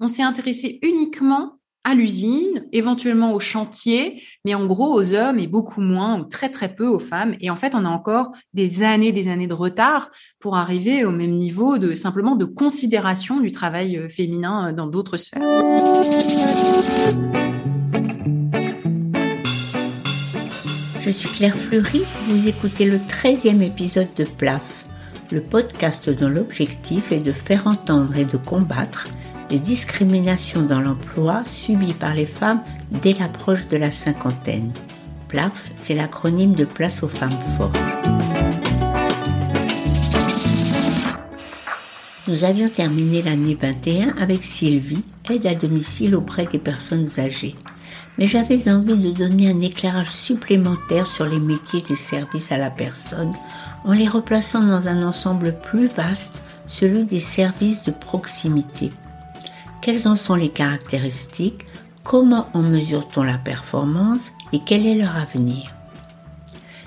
on 0.00 0.08
s'est 0.08 0.22
intéressé 0.22 0.78
uniquement 0.82 1.58
à 1.84 1.94
l'usine, 1.94 2.66
éventuellement 2.72 3.32
au 3.32 3.38
chantier, 3.38 4.20
mais 4.44 4.56
en 4.56 4.66
gros 4.66 4.92
aux 4.92 5.14
hommes 5.14 5.38
et 5.38 5.46
beaucoup 5.46 5.80
moins 5.80 6.18
ou 6.18 6.24
très 6.24 6.48
très 6.48 6.74
peu 6.74 6.88
aux 6.88 6.98
femmes. 6.98 7.36
Et 7.40 7.48
en 7.48 7.54
fait, 7.54 7.76
on 7.76 7.84
a 7.84 7.88
encore 7.88 8.32
des 8.54 8.82
années, 8.82 9.12
des 9.12 9.28
années 9.28 9.46
de 9.46 9.54
retard 9.54 10.10
pour 10.40 10.56
arriver 10.56 11.04
au 11.04 11.12
même 11.12 11.30
niveau 11.30 11.78
de 11.78 11.94
simplement 11.94 12.34
de 12.34 12.44
considération 12.44 13.38
du 13.38 13.52
travail 13.52 13.96
euh, 13.98 14.08
féminin 14.08 14.70
euh, 14.70 14.72
dans 14.72 14.88
d'autres 14.88 15.16
sphères. 15.16 15.42
Je 20.98 21.10
suis 21.10 21.28
Claire 21.28 21.56
Fleury, 21.56 22.02
vous 22.26 22.48
écoutez 22.48 22.84
le 22.84 22.98
13e 22.98 23.62
épisode 23.62 24.12
de 24.16 24.24
PLAF, 24.24 24.86
le 25.30 25.40
podcast 25.40 26.10
dont 26.10 26.28
l'objectif 26.28 27.12
est 27.12 27.20
de 27.20 27.30
faire 27.30 27.68
entendre 27.68 28.16
et 28.16 28.24
de 28.24 28.36
combattre 28.36 29.06
les 29.50 29.58
discriminations 29.58 30.62
dans 30.62 30.80
l'emploi 30.80 31.44
subies 31.46 31.94
par 31.94 32.14
les 32.14 32.26
femmes 32.26 32.62
dès 32.90 33.12
l'approche 33.12 33.68
de 33.68 33.76
la 33.76 33.90
cinquantaine. 33.90 34.72
PLAF, 35.28 35.70
c'est 35.74 35.94
l'acronyme 35.94 36.54
de 36.54 36.64
Place 36.64 37.02
aux 37.02 37.08
femmes 37.08 37.38
fortes. 37.56 37.76
Nous 42.28 42.42
avions 42.42 42.68
terminé 42.68 43.22
l'année 43.22 43.56
21 43.60 44.16
avec 44.20 44.42
Sylvie, 44.42 45.04
aide 45.30 45.46
à 45.46 45.54
domicile 45.54 46.16
auprès 46.16 46.46
des 46.46 46.58
personnes 46.58 47.08
âgées. 47.18 47.54
Mais 48.18 48.26
j'avais 48.26 48.68
envie 48.68 48.98
de 48.98 49.10
donner 49.12 49.48
un 49.48 49.60
éclairage 49.60 50.10
supplémentaire 50.10 51.06
sur 51.06 51.26
les 51.26 51.38
métiers 51.38 51.82
des 51.88 51.94
services 51.94 52.50
à 52.50 52.58
la 52.58 52.70
personne 52.70 53.32
en 53.84 53.92
les 53.92 54.08
replaçant 54.08 54.62
dans 54.62 54.88
un 54.88 55.06
ensemble 55.06 55.56
plus 55.60 55.86
vaste, 55.86 56.42
celui 56.66 57.04
des 57.04 57.20
services 57.20 57.84
de 57.84 57.92
proximité 57.92 58.90
quelles 59.86 60.08
en 60.08 60.16
sont 60.16 60.34
les 60.34 60.48
caractéristiques, 60.48 61.64
comment 62.02 62.48
en 62.54 62.60
mesure-t-on 62.62 63.22
la 63.22 63.38
performance 63.38 64.32
et 64.52 64.58
quel 64.66 64.84
est 64.84 64.96
leur 64.96 65.14
avenir. 65.14 65.72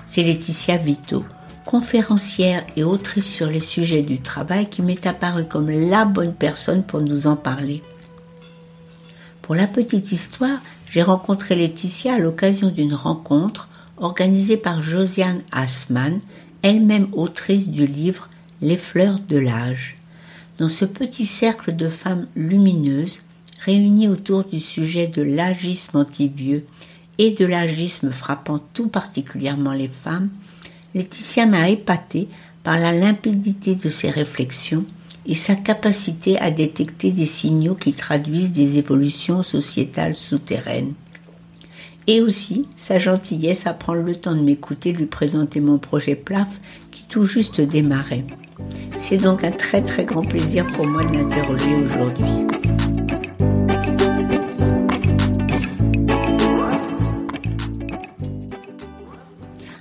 C'est 0.06 0.22
Laetitia 0.22 0.76
Vito, 0.76 1.24
conférencière 1.64 2.62
et 2.76 2.84
autrice 2.84 3.24
sur 3.24 3.46
les 3.46 3.58
sujets 3.58 4.02
du 4.02 4.20
travail 4.20 4.68
qui 4.68 4.82
m'est 4.82 5.06
apparue 5.06 5.46
comme 5.46 5.70
la 5.70 6.04
bonne 6.04 6.34
personne 6.34 6.82
pour 6.82 7.00
nous 7.00 7.26
en 7.26 7.36
parler. 7.36 7.82
Pour 9.40 9.54
la 9.54 9.66
petite 9.66 10.12
histoire, 10.12 10.60
j'ai 10.86 11.02
rencontré 11.02 11.54
Laetitia 11.56 12.16
à 12.16 12.18
l'occasion 12.18 12.68
d'une 12.68 12.92
rencontre 12.92 13.70
organisée 13.96 14.58
par 14.58 14.82
Josiane 14.82 15.40
Assmann, 15.52 16.20
elle-même 16.60 17.08
autrice 17.12 17.70
du 17.70 17.86
livre 17.86 18.28
Les 18.60 18.76
fleurs 18.76 19.20
de 19.26 19.38
l'âge 19.38 19.96
dans 20.60 20.68
ce 20.68 20.84
petit 20.84 21.24
cercle 21.24 21.74
de 21.74 21.88
femmes 21.88 22.26
lumineuses 22.36 23.22
réunies 23.64 24.08
autour 24.08 24.44
du 24.44 24.60
sujet 24.60 25.06
de 25.06 25.22
l'agisme 25.22 25.96
anti-vieux 25.96 26.66
et 27.16 27.30
de 27.30 27.46
l'agisme 27.46 28.10
frappant 28.10 28.60
tout 28.74 28.88
particulièrement 28.88 29.72
les 29.72 29.88
femmes, 29.88 30.28
Laetitia 30.94 31.46
m'a 31.46 31.70
épatée 31.70 32.28
par 32.62 32.78
la 32.78 32.92
limpidité 32.92 33.74
de 33.74 33.88
ses 33.88 34.10
réflexions 34.10 34.84
et 35.24 35.34
sa 35.34 35.54
capacité 35.54 36.38
à 36.38 36.50
détecter 36.50 37.10
des 37.10 37.24
signaux 37.24 37.74
qui 37.74 37.92
traduisent 37.92 38.52
des 38.52 38.76
évolutions 38.76 39.42
sociétales 39.42 40.14
souterraines. 40.14 40.92
Et 42.06 42.20
aussi 42.20 42.66
sa 42.76 42.98
gentillesse 42.98 43.66
à 43.66 43.72
prendre 43.72 44.02
le 44.02 44.16
temps 44.16 44.34
de 44.34 44.42
m'écouter 44.42 44.92
lui 44.92 45.06
présenter 45.06 45.60
mon 45.60 45.78
projet 45.78 46.16
PLAF 46.16 46.60
tout 47.10 47.24
juste 47.24 47.60
démarrait. 47.60 48.24
C'est 48.98 49.16
donc 49.16 49.42
un 49.42 49.50
très 49.50 49.82
très 49.82 50.04
grand 50.04 50.22
plaisir 50.22 50.66
pour 50.68 50.86
moi 50.86 51.02
de 51.02 51.16
l'interroger 51.16 51.72
aujourd'hui. 51.76 52.46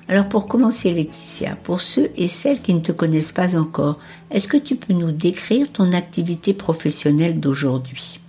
Alors 0.07 0.27
pour 0.27 0.47
commencer 0.47 0.91
Laetitia, 0.91 1.55
pour 1.63 1.81
ceux 1.81 2.09
et 2.17 2.27
celles 2.27 2.59
qui 2.59 2.73
ne 2.73 2.79
te 2.79 2.91
connaissent 2.91 3.31
pas 3.31 3.55
encore, 3.55 3.99
est-ce 4.31 4.47
que 4.47 4.57
tu 4.57 4.75
peux 4.75 4.93
nous 4.93 5.11
décrire 5.11 5.71
ton 5.71 5.91
activité 5.91 6.55
professionnelle 6.55 7.39
d'aujourd'hui? 7.39 8.19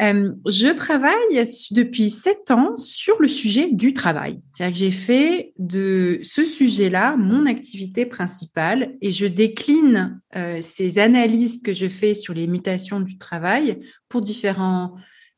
Euh, 0.00 0.32
je 0.46 0.72
travaille 0.72 1.44
depuis 1.72 2.08
sept 2.08 2.52
ans 2.52 2.76
sur 2.76 3.20
le 3.20 3.26
sujet 3.26 3.72
du 3.72 3.92
travail. 3.92 4.40
C'est-à-dire 4.52 4.74
que 4.74 4.78
j'ai 4.78 4.90
fait 4.92 5.52
de 5.58 6.20
ce 6.22 6.44
sujet-là 6.44 7.16
mon 7.16 7.46
activité 7.46 8.06
principale 8.06 8.96
et 9.00 9.10
je 9.10 9.26
décline 9.26 10.20
euh, 10.36 10.60
ces 10.60 11.00
analyses 11.00 11.60
que 11.62 11.72
je 11.72 11.88
fais 11.88 12.14
sur 12.14 12.32
les 12.32 12.46
mutations 12.46 13.00
du 13.00 13.18
travail 13.18 13.80
pour 14.08 14.20
différents 14.20 14.94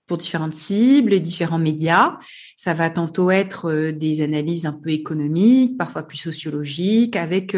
pour 0.06 0.19
différentes 0.19 0.54
cibles 0.54 1.12
et 1.12 1.21
différents 1.21 1.60
médias. 1.60 2.19
Ça 2.56 2.75
va 2.75 2.91
tantôt 2.91 3.31
être 3.31 3.71
euh, 3.71 3.92
des 3.92 4.22
analyses 4.22 4.66
un 4.66 4.72
peu 4.72 4.91
économiques, 4.91 5.78
parfois 5.78 6.03
plus 6.03 6.19
sociologiques, 6.19 7.15
avec 7.15 7.56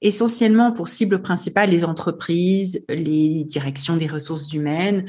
essentiellement 0.00 0.72
pour 0.72 0.88
cible 0.88 1.20
principale 1.20 1.70
les 1.70 1.84
entreprises, 1.84 2.82
les 2.88 3.44
directions 3.44 3.98
des 3.98 4.06
ressources 4.06 4.52
humaines, 4.54 5.04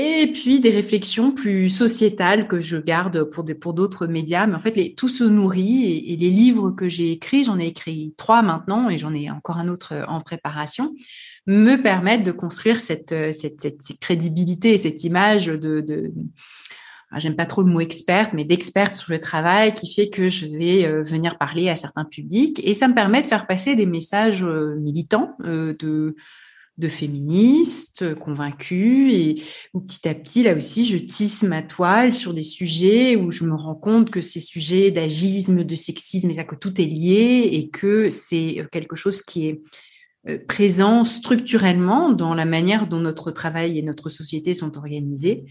et 0.00 0.30
puis 0.32 0.60
des 0.60 0.70
réflexions 0.70 1.32
plus 1.32 1.70
sociétales 1.70 2.46
que 2.46 2.60
je 2.60 2.76
garde 2.76 3.24
pour 3.24 3.44
pour 3.60 3.74
d'autres 3.74 4.06
médias. 4.06 4.46
Mais 4.46 4.54
en 4.54 4.60
fait, 4.60 4.94
tout 4.96 5.08
se 5.08 5.24
nourrit 5.24 6.04
et, 6.06 6.16
les 6.16 6.30
livres 6.30 6.70
que 6.70 6.88
j'ai 6.88 7.10
écrits, 7.10 7.42
j'en 7.42 7.58
ai 7.58 7.66
écrit 7.66 8.14
trois 8.16 8.42
maintenant 8.42 8.88
et 8.88 8.96
j'en 8.96 9.12
ai 9.12 9.28
encore 9.28 9.58
un 9.58 9.66
autre 9.66 10.04
en 10.06 10.20
préparation, 10.20 10.94
me 11.46 11.76
permettent 11.76 12.22
de 12.22 12.30
construire 12.30 12.78
cette, 12.78 13.14
cette, 13.32 13.98
crédibilité 14.00 14.74
et 14.74 14.78
cette 14.78 15.02
image 15.02 15.46
de, 15.46 15.80
de 15.80 16.12
j'aime 17.16 17.36
pas 17.36 17.46
trop 17.46 17.62
le 17.62 17.70
mot 17.70 17.80
experte, 17.80 18.34
mais 18.34 18.44
d'experte 18.44 18.94
sur 18.94 19.12
le 19.12 19.18
travail 19.18 19.72
qui 19.72 19.92
fait 19.92 20.10
que 20.10 20.28
je 20.28 20.46
vais 20.46 20.84
euh, 20.84 21.02
venir 21.02 21.38
parler 21.38 21.70
à 21.70 21.76
certains 21.76 22.04
publics 22.04 22.60
et 22.62 22.74
ça 22.74 22.86
me 22.86 22.94
permet 22.94 23.22
de 23.22 23.26
faire 23.26 23.46
passer 23.46 23.74
des 23.74 23.86
messages 23.86 24.44
euh, 24.44 24.76
militants 24.76 25.34
euh, 25.44 25.74
de 25.78 26.14
de 26.78 26.88
féministes 26.88 28.14
convaincus 28.14 29.12
et 29.12 29.34
où 29.74 29.80
petit 29.80 30.08
à 30.08 30.14
petit, 30.14 30.44
là 30.44 30.56
aussi, 30.56 30.86
je 30.86 30.96
tisse 30.96 31.42
ma 31.42 31.62
toile 31.62 32.14
sur 32.14 32.32
des 32.32 32.42
sujets 32.42 33.16
où 33.16 33.30
je 33.30 33.44
me 33.44 33.54
rends 33.54 33.74
compte 33.74 34.10
que 34.10 34.22
ces 34.22 34.40
sujets 34.40 34.90
d'agisme, 34.90 35.64
de 35.64 35.74
sexisme, 35.74 36.30
que 36.44 36.54
tout 36.54 36.80
est 36.80 36.86
lié 36.86 37.48
et 37.52 37.68
que 37.68 38.10
c'est 38.10 38.64
quelque 38.70 38.96
chose 38.96 39.22
qui 39.22 39.48
est 39.48 39.60
euh, 40.28 40.38
présent 40.48 41.04
structurellement 41.04 42.10
dans 42.10 42.34
la 42.34 42.44
manière 42.44 42.86
dont 42.86 43.00
notre 43.00 43.30
travail 43.30 43.78
et 43.78 43.82
notre 43.82 44.08
société 44.08 44.54
sont 44.54 44.76
organisés. 44.76 45.44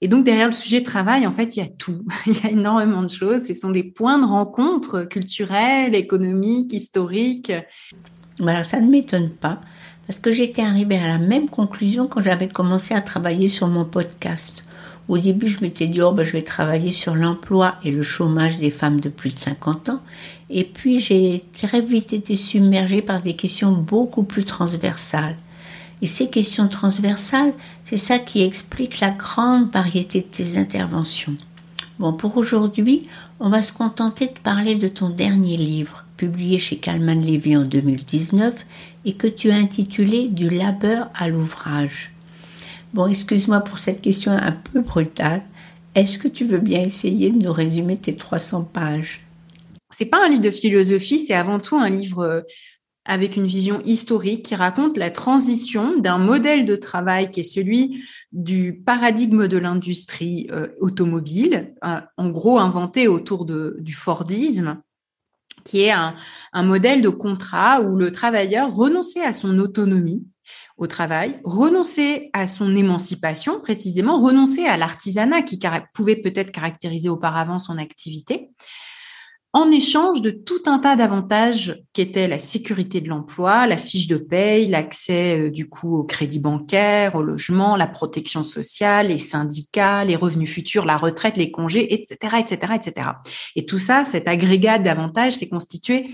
Et 0.00 0.08
donc, 0.08 0.24
derrière 0.24 0.46
le 0.46 0.52
sujet 0.52 0.82
travail, 0.82 1.28
en 1.28 1.30
fait, 1.30 1.56
il 1.56 1.60
y 1.60 1.62
a 1.62 1.68
tout. 1.68 2.04
il 2.26 2.36
y 2.36 2.46
a 2.46 2.50
énormément 2.50 3.02
de 3.02 3.08
choses. 3.08 3.44
Ce 3.44 3.54
sont 3.54 3.70
des 3.70 3.84
points 3.84 4.18
de 4.18 4.24
rencontre 4.24 5.04
culturels, 5.04 5.94
économiques, 5.94 6.72
historiques. 6.72 7.52
Alors, 8.40 8.64
ça 8.64 8.80
ne 8.80 8.90
m'étonne 8.90 9.30
pas 9.30 9.60
parce 10.06 10.18
que 10.18 10.32
j'étais 10.32 10.62
arrivée 10.62 10.98
à 10.98 11.08
la 11.08 11.18
même 11.18 11.48
conclusion 11.48 12.06
quand 12.06 12.22
j'avais 12.22 12.48
commencé 12.48 12.94
à 12.94 13.00
travailler 13.00 13.48
sur 13.48 13.68
mon 13.68 13.84
podcast. 13.84 14.64
Au 15.08 15.18
début, 15.18 15.48
je 15.48 15.60
m'étais 15.60 15.86
dit, 15.86 16.00
oh, 16.00 16.12
ben, 16.12 16.24
je 16.24 16.32
vais 16.32 16.42
travailler 16.42 16.92
sur 16.92 17.14
l'emploi 17.14 17.74
et 17.84 17.90
le 17.90 18.02
chômage 18.02 18.58
des 18.58 18.70
femmes 18.70 19.00
de 19.00 19.08
plus 19.08 19.34
de 19.34 19.38
50 19.38 19.88
ans. 19.88 20.00
Et 20.48 20.64
puis, 20.64 21.00
j'ai 21.00 21.44
très 21.52 21.80
vite 21.80 22.12
été 22.12 22.36
submergée 22.36 23.02
par 23.02 23.20
des 23.20 23.34
questions 23.34 23.72
beaucoup 23.72 24.22
plus 24.22 24.44
transversales. 24.44 25.36
Et 26.02 26.06
ces 26.06 26.28
questions 26.28 26.68
transversales, 26.68 27.54
c'est 27.84 27.96
ça 27.96 28.18
qui 28.18 28.42
explique 28.42 29.00
la 29.00 29.10
grande 29.10 29.70
variété 29.72 30.20
de 30.20 30.26
tes 30.26 30.56
interventions. 30.56 31.36
Bon, 31.98 32.12
pour 32.12 32.36
aujourd'hui, 32.36 33.06
on 33.38 33.50
va 33.50 33.62
se 33.62 33.72
contenter 33.72 34.26
de 34.26 34.38
parler 34.42 34.74
de 34.74 34.88
ton 34.88 35.10
dernier 35.10 35.56
livre, 35.56 36.04
publié 36.16 36.58
chez 36.58 36.76
Calman 36.76 37.20
Levy 37.20 37.56
en 37.56 37.62
2019 37.62 38.66
et 39.04 39.14
que 39.14 39.26
tu 39.26 39.50
as 39.50 39.56
intitulé 39.56 40.28
Du 40.28 40.48
labeur 40.48 41.10
à 41.14 41.28
l'ouvrage. 41.28 42.12
Bon, 42.94 43.06
excuse-moi 43.06 43.60
pour 43.60 43.78
cette 43.78 44.00
question 44.00 44.32
un 44.32 44.52
peu 44.52 44.80
brutale. 44.80 45.42
Est-ce 45.94 46.18
que 46.18 46.28
tu 46.28 46.44
veux 46.44 46.58
bien 46.58 46.80
essayer 46.80 47.30
de 47.30 47.42
nous 47.42 47.52
résumer 47.52 47.96
tes 47.96 48.16
300 48.16 48.64
pages? 48.64 49.22
C'est 49.90 50.06
pas 50.06 50.24
un 50.24 50.28
livre 50.28 50.42
de 50.42 50.50
philosophie, 50.50 51.18
c'est 51.18 51.34
avant 51.34 51.58
tout 51.58 51.76
un 51.76 51.90
livre 51.90 52.20
euh, 52.20 52.40
avec 53.04 53.36
une 53.36 53.46
vision 53.46 53.82
historique 53.84 54.44
qui 54.44 54.54
raconte 54.54 54.96
la 54.96 55.10
transition 55.10 55.98
d'un 55.98 56.18
modèle 56.18 56.64
de 56.64 56.76
travail 56.76 57.30
qui 57.30 57.40
est 57.40 57.42
celui 57.42 58.04
du 58.32 58.74
paradigme 58.74 59.48
de 59.48 59.58
l'industrie 59.58 60.48
euh, 60.52 60.68
automobile, 60.80 61.74
euh, 61.84 62.00
en 62.16 62.30
gros 62.30 62.58
inventé 62.58 63.08
autour 63.08 63.44
du 63.44 63.92
Fordisme, 63.92 64.80
qui 65.64 65.82
est 65.82 65.92
un, 65.92 66.14
modèle 66.62 67.02
de 67.02 67.08
contrat 67.08 67.80
où 67.80 67.96
le 67.96 68.12
travailleur 68.12 68.74
renonçait 68.74 69.24
à 69.24 69.32
son 69.32 69.58
autonomie 69.58 70.24
au 70.76 70.86
travail, 70.86 71.40
renonçait 71.44 72.30
à 72.32 72.46
son 72.46 72.74
émancipation, 72.74 73.60
précisément, 73.60 74.20
renonçait 74.20 74.66
à 74.66 74.76
l'artisanat 74.76 75.42
qui 75.42 75.60
pouvait 75.94 76.16
peut-être 76.16 76.50
caractériser 76.50 77.08
auparavant 77.08 77.58
son 77.58 77.78
activité, 77.78 78.50
en 79.54 79.70
échange 79.70 80.22
de 80.22 80.30
tout 80.30 80.62
un 80.64 80.78
tas 80.78 80.96
d'avantages 80.96 81.82
qui 81.92 82.00
étaient 82.00 82.26
la 82.26 82.38
sécurité 82.38 83.02
de 83.02 83.08
l'emploi, 83.08 83.66
la 83.66 83.76
fiche 83.76 84.06
de 84.06 84.16
paye, 84.16 84.66
l'accès 84.66 85.38
euh, 85.38 85.50
du 85.50 85.68
coup 85.68 85.94
au 85.94 86.04
crédit 86.04 86.38
bancaire, 86.38 87.16
au 87.16 87.22
logement, 87.22 87.76
la 87.76 87.86
protection 87.86 88.44
sociale, 88.44 89.08
les 89.08 89.18
syndicats, 89.18 90.04
les 90.04 90.16
revenus 90.16 90.50
futurs, 90.50 90.86
la 90.86 90.96
retraite, 90.96 91.36
les 91.36 91.50
congés, 91.50 91.92
etc., 91.92 92.36
etc., 92.40 92.72
etc. 92.76 93.10
Et 93.54 93.66
tout 93.66 93.78
ça, 93.78 94.04
cet 94.04 94.26
agrégat 94.26 94.78
d'avantages, 94.78 95.34
s'est 95.34 95.50
constitué 95.50 96.08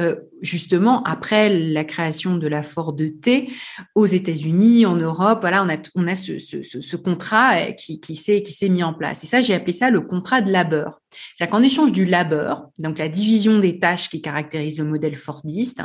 euh, 0.00 0.16
justement 0.40 1.02
après 1.04 1.48
la 1.48 1.84
création 1.84 2.36
de 2.36 2.48
la 2.48 2.62
Ford 2.62 2.96
T 2.96 3.50
aux 3.94 4.06
États-Unis, 4.06 4.86
en 4.86 4.96
Europe. 4.96 5.38
Voilà, 5.42 5.62
on 5.62 5.68
a, 5.68 5.76
on 5.94 6.08
a 6.08 6.14
ce 6.16 6.96
contrat 6.96 7.56
euh, 7.56 7.72
qui, 7.72 8.00
qui 8.00 8.14
s'est 8.14 8.68
mis 8.68 8.82
en 8.82 8.94
place. 8.94 9.22
Et 9.24 9.26
ça, 9.26 9.40
j'ai 9.40 9.54
appelé 9.54 9.72
ça 9.72 9.90
le 9.90 10.00
contrat 10.00 10.40
de 10.40 10.50
labeur. 10.50 11.00
C'est-à-dire 11.34 11.52
qu'en 11.52 11.62
échange 11.62 11.92
du 11.92 12.04
labeur, 12.04 12.68
donc 12.78 12.98
la 12.98 13.08
division 13.08 13.58
des 13.58 13.78
tâches 13.78 14.08
qui 14.08 14.22
caractérise 14.22 14.78
le 14.78 14.84
modèle 14.84 15.16
Fordiste, 15.16 15.82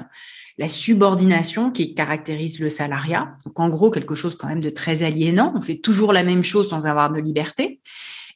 la 0.58 0.68
subordination 0.68 1.72
qui 1.72 1.94
caractérise 1.94 2.60
le 2.60 2.70
salariat, 2.70 3.36
donc 3.46 3.60
en 3.60 3.68
gros 3.68 3.92
quelque 3.92 4.16
chose 4.16 4.36
quand 4.36 4.48
même 4.48 4.62
de 4.62 4.70
très 4.70 5.04
aliénant, 5.04 5.54
on 5.56 5.62
fait 5.62 5.78
toujours 5.78 6.14
la 6.14 6.24
même 6.24 6.44
chose 6.44 6.70
sans 6.70 6.88
avoir 6.88 7.12
de 7.12 7.20
liberté, 7.20 7.82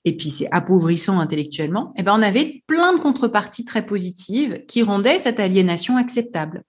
et 0.05 0.15
puis 0.15 0.29
c'est 0.29 0.49
appauvrissant 0.51 1.19
intellectuellement, 1.19 1.93
eh 1.97 2.03
ben 2.03 2.15
on 2.17 2.21
avait 2.21 2.63
plein 2.67 2.93
de 2.93 2.99
contreparties 2.99 3.65
très 3.65 3.85
positives 3.85 4.65
qui 4.67 4.81
rendaient 4.81 5.19
cette 5.19 5.39
aliénation 5.39 5.97
acceptable. 5.97 6.63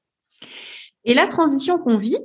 Et 1.05 1.15
la 1.15 1.27
transition 1.27 1.79
qu'on 1.79 1.97
vit, 1.97 2.19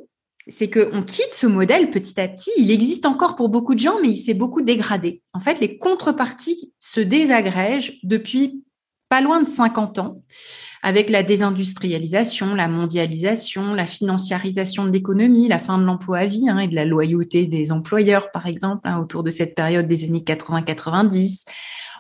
c'est 0.47 0.69
qu'on 0.69 1.03
quitte 1.03 1.33
ce 1.33 1.47
modèle 1.47 1.89
petit 1.89 2.19
à 2.19 2.27
petit. 2.27 2.51
Il 2.57 2.71
existe 2.71 3.05
encore 3.05 3.35
pour 3.35 3.49
beaucoup 3.49 3.73
de 3.73 3.79
gens, 3.79 3.99
mais 4.01 4.09
il 4.09 4.17
s'est 4.17 4.33
beaucoup 4.33 4.61
dégradé. 4.61 5.21
En 5.33 5.39
fait, 5.39 5.59
les 5.59 5.77
contreparties 5.77 6.71
se 6.79 6.99
désagrègent 6.99 7.99
depuis 8.03 8.63
pas 9.09 9.21
loin 9.21 9.41
de 9.41 9.47
50 9.47 9.99
ans 9.99 10.21
avec 10.85 11.09
la 11.09 11.23
désindustrialisation, 11.23 12.53
la 12.53 12.67
mondialisation, 12.67 13.73
la 13.73 13.87
financiarisation 13.87 14.85
de 14.85 14.91
l'économie, 14.91 15.47
la 15.47 15.57
fin 15.57 15.79
de 15.79 15.83
l'emploi 15.83 16.19
à 16.19 16.25
vie 16.27 16.47
hein, 16.47 16.59
et 16.59 16.67
de 16.67 16.75
la 16.75 16.85
loyauté 16.85 17.47
des 17.47 17.71
employeurs, 17.71 18.29
par 18.29 18.45
exemple, 18.45 18.81
hein, 18.83 19.01
autour 19.01 19.23
de 19.23 19.31
cette 19.31 19.55
période 19.55 19.87
des 19.87 20.03
années 20.03 20.23
80-90. 20.23 21.45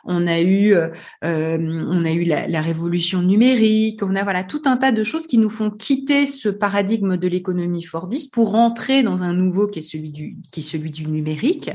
On 0.03 0.27
a 0.27 0.39
eu, 0.39 0.75
euh, 0.75 0.89
on 1.23 2.05
a 2.05 2.11
eu 2.11 2.25
la, 2.25 2.61
révolution 2.61 3.23
numérique. 3.23 4.03
On 4.03 4.15
a 4.15 4.21
voilà 4.21 4.43
tout 4.43 4.61
un 4.65 4.77
tas 4.77 4.91
de 4.91 5.01
choses 5.01 5.25
qui 5.25 5.39
nous 5.39 5.49
font 5.49 5.71
quitter 5.71 6.27
ce 6.27 6.49
paradigme 6.49 7.17
de 7.17 7.27
l'économie 7.27 7.81
fordiste 7.81 8.31
pour 8.31 8.51
rentrer 8.51 9.01
dans 9.01 9.23
un 9.23 9.33
nouveau 9.33 9.65
qui 9.65 9.79
est 9.79 10.61
celui 10.61 10.91
du 10.91 11.07
numérique 11.07 11.71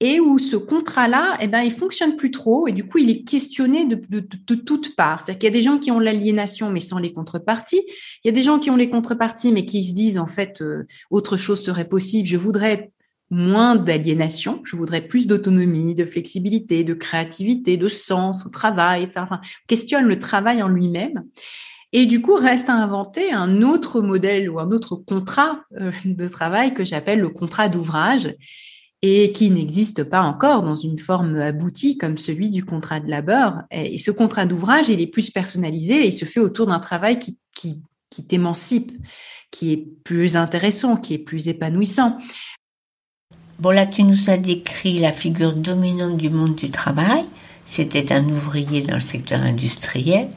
et 0.00 0.20
où 0.20 0.38
ce 0.38 0.56
contrat-là, 0.56 1.38
eh 1.40 1.48
ben, 1.48 1.62
il 1.62 1.72
fonctionne 1.72 2.16
plus 2.16 2.30
trop 2.30 2.68
et 2.68 2.72
du 2.72 2.84
coup, 2.84 2.98
il 2.98 3.08
est 3.08 3.22
questionné 3.22 3.86
de, 3.86 4.20
toutes 4.54 4.94
parts. 4.94 5.22
C'est-à-dire 5.22 5.38
qu'il 5.38 5.46
y 5.46 5.52
a 5.52 5.58
des 5.58 5.62
gens 5.62 5.78
qui 5.78 5.90
ont 5.90 5.98
l'aliénation 5.98 6.70
mais 6.70 6.80
sans 6.80 6.98
les 6.98 7.12
contreparties. 7.12 7.82
Il 8.22 8.28
y 8.28 8.30
a 8.30 8.32
des 8.32 8.42
gens 8.42 8.58
qui 8.58 8.70
ont 8.70 8.76
les 8.76 8.90
contreparties 8.90 9.52
mais 9.52 9.64
qui 9.64 9.84
se 9.84 9.94
disent 9.94 10.18
en 10.18 10.26
fait 10.26 10.60
euh, 10.60 10.86
autre 11.10 11.36
chose 11.38 11.62
serait 11.62 11.88
possible. 11.88 12.28
Je 12.28 12.36
voudrais 12.36 12.90
moins 13.30 13.74
d'aliénation, 13.74 14.60
je 14.64 14.76
voudrais 14.76 15.00
plus 15.00 15.26
d'autonomie, 15.26 15.94
de 15.94 16.04
flexibilité, 16.04 16.84
de 16.84 16.94
créativité, 16.94 17.76
de 17.76 17.88
sens 17.88 18.44
au 18.46 18.50
travail, 18.50 19.02
etc. 19.02 19.20
Enfin, 19.22 19.40
questionne 19.66 20.04
le 20.04 20.18
travail 20.18 20.62
en 20.62 20.68
lui-même. 20.68 21.24
Et 21.92 22.04
du 22.04 22.20
coup, 22.20 22.34
reste 22.34 22.68
à 22.68 22.74
inventer 22.74 23.32
un 23.32 23.62
autre 23.62 24.02
modèle 24.02 24.50
ou 24.50 24.60
un 24.60 24.70
autre 24.70 24.96
contrat 24.96 25.60
euh, 25.80 25.90
de 26.04 26.28
travail 26.28 26.74
que 26.74 26.84
j'appelle 26.84 27.20
le 27.20 27.30
contrat 27.30 27.70
d'ouvrage 27.70 28.34
et 29.02 29.32
qui 29.32 29.50
n'existe 29.50 30.04
pas 30.04 30.20
encore 30.22 30.62
dans 30.62 30.74
une 30.74 30.98
forme 30.98 31.36
aboutie 31.36 31.98
comme 31.98 32.18
celui 32.18 32.50
du 32.50 32.64
contrat 32.64 33.00
de 33.00 33.08
labeur. 33.08 33.62
Et 33.70 33.98
ce 33.98 34.10
contrat 34.10 34.46
d'ouvrage, 34.46 34.88
il 34.88 35.00
est 35.00 35.06
plus 35.06 35.30
personnalisé 35.30 36.04
et 36.04 36.06
il 36.06 36.12
se 36.12 36.24
fait 36.24 36.40
autour 36.40 36.66
d'un 36.66 36.80
travail 36.80 37.18
qui, 37.18 37.38
qui, 37.54 37.82
qui 38.10 38.24
t'émancipe, 38.24 38.92
qui 39.50 39.72
est 39.72 39.86
plus 40.04 40.36
intéressant, 40.36 40.96
qui 40.96 41.14
est 41.14 41.18
plus 41.18 41.48
épanouissant. 41.48 42.18
Bon, 43.58 43.70
là, 43.70 43.86
tu 43.86 44.02
nous 44.02 44.28
as 44.28 44.38
décrit 44.38 44.98
la 44.98 45.12
figure 45.12 45.54
dominante 45.54 46.16
du 46.16 46.30
monde 46.30 46.56
du 46.56 46.70
travail. 46.70 47.24
C'était 47.64 48.12
un 48.12 48.24
ouvrier 48.28 48.82
dans 48.82 48.94
le 48.94 49.00
secteur 49.00 49.40
industriel. 49.40 50.28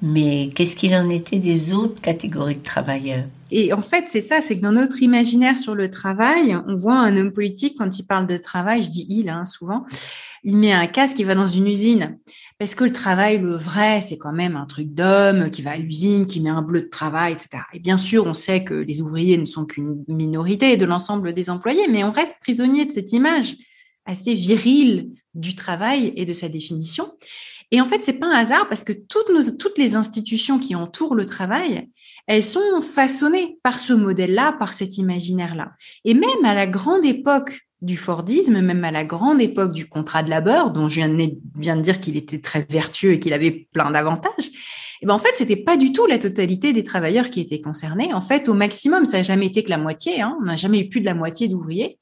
Mais 0.00 0.50
qu'est-ce 0.54 0.76
qu'il 0.76 0.94
en 0.94 1.08
était 1.08 1.40
des 1.40 1.72
autres 1.72 2.00
catégories 2.00 2.56
de 2.56 2.62
travailleurs? 2.62 3.24
Et 3.50 3.72
en 3.72 3.80
fait, 3.80 4.04
c'est 4.08 4.20
ça, 4.20 4.40
c'est 4.40 4.56
que 4.56 4.62
dans 4.62 4.72
notre 4.72 5.02
imaginaire 5.02 5.56
sur 5.56 5.74
le 5.74 5.90
travail, 5.90 6.56
on 6.66 6.76
voit 6.76 6.98
un 6.98 7.16
homme 7.16 7.32
politique 7.32 7.76
quand 7.78 7.98
il 7.98 8.06
parle 8.06 8.26
de 8.26 8.36
travail, 8.36 8.82
je 8.82 8.90
dis 8.90 9.06
il 9.08 9.28
hein, 9.28 9.44
souvent, 9.44 9.84
il 10.44 10.56
met 10.56 10.72
un 10.72 10.86
casque, 10.86 11.18
il 11.18 11.26
va 11.26 11.34
dans 11.34 11.46
une 11.46 11.66
usine. 11.66 12.18
Parce 12.58 12.74
que 12.74 12.84
le 12.84 12.92
travail, 12.92 13.38
le 13.38 13.54
vrai, 13.54 14.00
c'est 14.02 14.18
quand 14.18 14.32
même 14.32 14.56
un 14.56 14.66
truc 14.66 14.92
d'homme 14.92 15.50
qui 15.50 15.62
va 15.62 15.72
à 15.72 15.76
l'usine, 15.76 16.26
qui 16.26 16.40
met 16.40 16.50
un 16.50 16.62
bleu 16.62 16.82
de 16.82 16.88
travail, 16.88 17.34
etc. 17.34 17.62
Et 17.72 17.78
bien 17.78 17.96
sûr, 17.96 18.26
on 18.26 18.34
sait 18.34 18.64
que 18.64 18.74
les 18.74 19.00
ouvriers 19.00 19.38
ne 19.38 19.46
sont 19.46 19.64
qu'une 19.64 20.04
minorité 20.08 20.76
de 20.76 20.84
l'ensemble 20.84 21.32
des 21.34 21.50
employés, 21.50 21.86
mais 21.88 22.02
on 22.02 22.10
reste 22.10 22.36
prisonnier 22.40 22.84
de 22.84 22.92
cette 22.92 23.12
image 23.12 23.56
assez 24.06 24.34
virile 24.34 25.10
du 25.34 25.54
travail 25.54 26.12
et 26.16 26.24
de 26.24 26.32
sa 26.32 26.48
définition. 26.48 27.12
Et 27.70 27.80
en 27.80 27.84
fait, 27.84 28.02
c'est 28.02 28.14
pas 28.14 28.26
un 28.26 28.36
hasard 28.36 28.68
parce 28.68 28.82
que 28.82 28.92
toutes, 28.92 29.28
nos, 29.30 29.56
toutes 29.56 29.78
les 29.78 29.94
institutions 29.94 30.58
qui 30.58 30.74
entourent 30.74 31.14
le 31.14 31.26
travail, 31.26 31.88
elles 32.28 32.44
sont 32.44 32.82
façonnées 32.82 33.58
par 33.62 33.78
ce 33.78 33.94
modèle-là, 33.94 34.54
par 34.58 34.74
cet 34.74 34.98
imaginaire-là. 34.98 35.72
Et 36.04 36.12
même 36.12 36.44
à 36.44 36.54
la 36.54 36.66
grande 36.66 37.04
époque 37.04 37.62
du 37.80 37.96
Fordisme, 37.96 38.60
même 38.60 38.84
à 38.84 38.90
la 38.90 39.04
grande 39.04 39.40
époque 39.40 39.72
du 39.72 39.88
contrat 39.88 40.22
de 40.22 40.28
labeur, 40.28 40.72
dont 40.72 40.88
je 40.88 40.96
viens 40.96 41.08
de, 41.08 41.80
dire 41.80 42.00
qu'il 42.00 42.18
était 42.18 42.40
très 42.40 42.66
vertueux 42.68 43.12
et 43.14 43.20
qu'il 43.20 43.32
avait 43.32 43.68
plein 43.72 43.90
d'avantages, 43.90 44.46
et 45.00 45.04
eh 45.04 45.06
ben 45.06 45.14
en 45.14 45.18
fait, 45.18 45.30
c'était 45.36 45.56
pas 45.56 45.76
du 45.76 45.92
tout 45.92 46.06
la 46.06 46.18
totalité 46.18 46.72
des 46.72 46.82
travailleurs 46.82 47.30
qui 47.30 47.40
étaient 47.40 47.60
concernés. 47.60 48.12
En 48.12 48.20
fait, 48.20 48.48
au 48.48 48.54
maximum, 48.54 49.06
ça 49.06 49.18
n'a 49.18 49.22
jamais 49.22 49.46
été 49.46 49.62
que 49.62 49.70
la 49.70 49.78
moitié. 49.78 50.20
Hein. 50.20 50.36
On 50.40 50.46
n'a 50.46 50.56
jamais 50.56 50.80
eu 50.80 50.88
plus 50.88 51.00
de 51.00 51.06
la 51.06 51.14
moitié 51.14 51.46
d'ouvriers. 51.46 52.00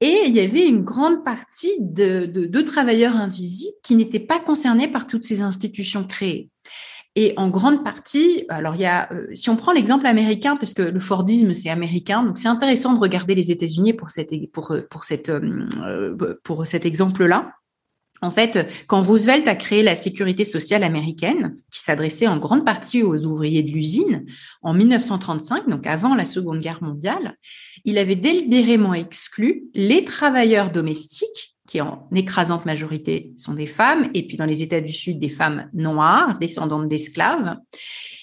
Et 0.00 0.22
il 0.26 0.34
y 0.34 0.40
avait 0.40 0.66
une 0.66 0.82
grande 0.82 1.24
partie 1.24 1.74
de, 1.78 2.24
de 2.24 2.62
travailleurs 2.62 3.16
invisibles 3.16 3.76
qui 3.82 3.96
n'étaient 3.96 4.18
pas 4.18 4.40
concernés 4.40 4.88
par 4.88 5.06
toutes 5.06 5.24
ces 5.24 5.42
institutions 5.42 6.04
créées. 6.04 6.48
Et 7.18 7.32
en 7.38 7.48
grande 7.48 7.82
partie, 7.82 8.44
alors 8.50 8.74
il 8.74 8.82
y 8.82 8.84
a, 8.84 9.10
euh, 9.10 9.26
si 9.34 9.48
on 9.48 9.56
prend 9.56 9.72
l'exemple 9.72 10.06
américain, 10.06 10.56
parce 10.56 10.74
que 10.74 10.82
le 10.82 11.00
Fordisme 11.00 11.54
c'est 11.54 11.70
américain, 11.70 12.22
donc 12.22 12.36
c'est 12.36 12.48
intéressant 12.48 12.92
de 12.92 12.98
regarder 12.98 13.34
les 13.34 13.50
États-Unis 13.50 13.94
pour 13.94 14.10
cette 14.10 14.30
pour 14.52 14.70
euh, 14.70 14.82
pour 14.90 15.04
cette 15.04 15.30
euh, 15.30 16.36
pour 16.44 16.66
cet 16.66 16.84
exemple-là. 16.84 17.54
En 18.22 18.30
fait, 18.30 18.70
quand 18.86 19.02
Roosevelt 19.02 19.46
a 19.46 19.54
créé 19.54 19.82
la 19.82 19.94
sécurité 19.94 20.44
sociale 20.44 20.82
américaine, 20.82 21.56
qui 21.70 21.80
s'adressait 21.80 22.26
en 22.26 22.38
grande 22.38 22.64
partie 22.64 23.02
aux 23.02 23.24
ouvriers 23.24 23.62
de 23.62 23.70
l'usine, 23.70 24.24
en 24.62 24.72
1935, 24.72 25.68
donc 25.68 25.86
avant 25.86 26.14
la 26.14 26.24
Seconde 26.24 26.60
Guerre 26.60 26.82
mondiale, 26.82 27.36
il 27.84 27.98
avait 27.98 28.16
délibérément 28.16 28.94
exclu 28.94 29.64
les 29.74 30.04
travailleurs 30.04 30.72
domestiques 30.72 31.55
qui 31.66 31.80
en 31.80 32.08
écrasante 32.14 32.66
majorité 32.66 33.32
sont 33.36 33.54
des 33.54 33.66
femmes, 33.66 34.08
et 34.14 34.26
puis 34.26 34.36
dans 34.36 34.46
les 34.46 34.62
États 34.62 34.80
du 34.80 34.92
Sud, 34.92 35.18
des 35.18 35.28
femmes 35.28 35.68
noires, 35.72 36.38
descendantes 36.38 36.88
d'esclaves, 36.88 37.56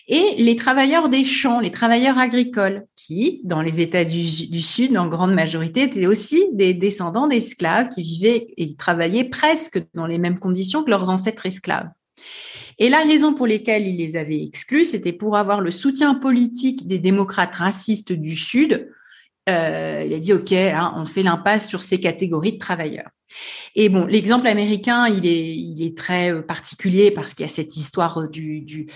et 0.08 0.36
les 0.38 0.56
travailleurs 0.56 1.08
des 1.08 1.24
champs, 1.24 1.62
les 1.62 1.72
travailleurs 1.72 2.18
agricoles, 2.18 2.86
qui, 2.96 3.40
dans 3.46 3.62
les 3.62 3.80
États 3.80 4.04
du, 4.04 4.62
Sud, 4.62 4.98
en 4.98 5.08
grande 5.08 5.34
majorité, 5.34 5.84
étaient 5.84 6.08
aussi 6.08 6.44
des 6.54 6.74
descendants 6.74 7.28
d'esclaves 7.28 7.88
qui 7.88 8.02
vivaient 8.02 8.48
et 8.58 8.76
travaillaient 8.76 9.30
presque 9.30 9.82
dans 9.94 10.06
les 10.06 10.18
mêmes 10.18 10.40
conditions 10.40 10.84
que 10.84 10.90
leurs 10.90 11.10
ancêtres 11.10 11.46
esclaves. 11.46 11.88
Et 12.80 12.90
la 12.90 13.04
raison 13.04 13.34
pour 13.34 13.48
laquelle 13.48 13.88
il 13.88 13.98
les 13.98 14.16
avait 14.18 14.44
exclus, 14.44 14.86
c'était 14.86 15.14
pour 15.14 15.38
avoir 15.38 15.62
le 15.62 15.72
soutien 15.72 16.16
politique 16.16 16.86
des 16.86 17.00
démocrates 17.00 17.56
racistes 17.56 18.12
du 18.12 18.36
Sud. 18.36 18.90
Euh, 19.50 20.04
il 20.06 20.14
a 20.14 20.20
dit, 20.20 20.34
OK, 20.34 20.52
hein, 20.54 20.94
on 20.98 21.06
fait 21.06 21.24
l'impasse 21.24 21.68
sur 21.68 21.82
ces 21.82 22.00
catégories 22.00 22.54
de 22.54 22.58
travailleurs. 22.58 23.10
Et 23.76 23.90
bon, 23.90 24.06
l'exemple 24.06 24.48
américain, 24.48 25.08
il 25.08 25.26
est, 25.26 25.56
il 25.56 25.84
est 25.84 25.98
très 25.98 26.32
euh, 26.32 26.42
particulier 26.42 27.12
parce 27.12 27.34
qu'il 27.34 27.44
y 27.44 27.50
a 27.50 27.52
cette 27.52 27.76
histoire 27.76 28.20
euh, 28.20 28.28
du, 28.28 28.62
du 28.62 28.88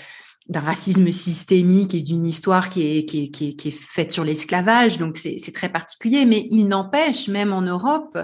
d'un 0.49 0.61
racisme 0.61 1.11
systémique 1.11 1.93
et 1.93 2.01
d'une 2.01 2.25
histoire 2.25 2.69
qui 2.69 2.81
est, 2.97 3.05
qui 3.05 3.23
est, 3.23 3.27
qui 3.27 3.49
est, 3.49 3.53
qui 3.53 3.67
est 3.67 3.77
faite 3.77 4.11
sur 4.11 4.23
l'esclavage. 4.23 4.97
Donc, 4.97 5.17
c'est 5.17 5.53
très 5.53 5.69
particulier. 5.69 6.25
Mais 6.25 6.47
il 6.51 6.67
n'empêche, 6.67 7.27
même 7.27 7.51
en 7.51 7.61
Europe, 7.61 8.17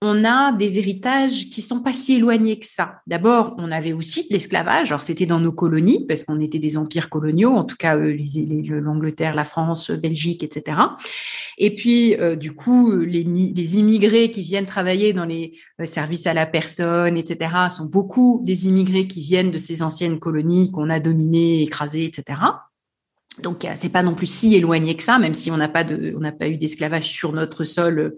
on 0.00 0.24
a 0.24 0.52
des 0.52 0.78
héritages 0.78 1.48
qui 1.50 1.60
sont 1.60 1.80
pas 1.80 1.92
si 1.92 2.14
éloignés 2.14 2.58
que 2.58 2.66
ça. 2.66 3.00
D'abord, 3.06 3.54
on 3.58 3.70
avait 3.70 3.92
aussi 3.92 4.22
de 4.28 4.32
l'esclavage. 4.32 4.90
Alors, 4.92 5.02
c'était 5.02 5.26
dans 5.26 5.40
nos 5.40 5.52
colonies, 5.52 6.06
parce 6.06 6.24
qu'on 6.24 6.40
était 6.40 6.58
des 6.58 6.76
empires 6.76 7.10
coloniaux, 7.10 7.52
en 7.52 7.64
tout 7.64 7.76
cas, 7.76 7.96
euh, 7.96 8.16
l'Angleterre, 8.68 9.34
la 9.34 9.44
France, 9.44 9.90
Belgique, 9.90 10.42
etc. 10.42 10.80
Et 11.58 11.74
puis, 11.74 12.14
euh, 12.14 12.36
du 12.36 12.52
coup, 12.52 12.92
les, 12.92 13.24
les, 13.24 13.78
immigrés 13.78 14.30
qui 14.30 14.42
viennent 14.42 14.66
travailler 14.66 15.12
dans 15.12 15.24
les 15.24 15.54
euh, 15.80 15.84
services 15.84 16.26
à 16.26 16.34
la 16.34 16.46
personne, 16.46 17.16
etc., 17.16 17.50
sont 17.70 17.86
beaucoup 17.86 18.40
des 18.44 18.68
immigrés 18.68 19.06
qui 19.06 19.20
viennent 19.20 19.50
de 19.50 19.58
ces 19.58 19.82
anciennes 19.82 20.18
colonies 20.18 20.70
qu'on 20.70 20.88
a 20.88 21.00
dominées 21.00 21.57
écrasé, 21.62 22.04
etc. 22.04 22.40
Donc 23.42 23.66
c'est 23.76 23.88
pas 23.88 24.02
non 24.02 24.14
plus 24.14 24.26
si 24.26 24.54
éloigné 24.54 24.96
que 24.96 25.02
ça, 25.02 25.18
même 25.18 25.34
si 25.34 25.50
on 25.50 25.56
n'a 25.56 25.68
pas 25.68 25.84
de, 25.84 26.14
on 26.16 26.20
n'a 26.20 26.32
pas 26.32 26.48
eu 26.48 26.56
d'esclavage 26.56 27.08
sur 27.08 27.32
notre 27.32 27.64
sol 27.64 28.16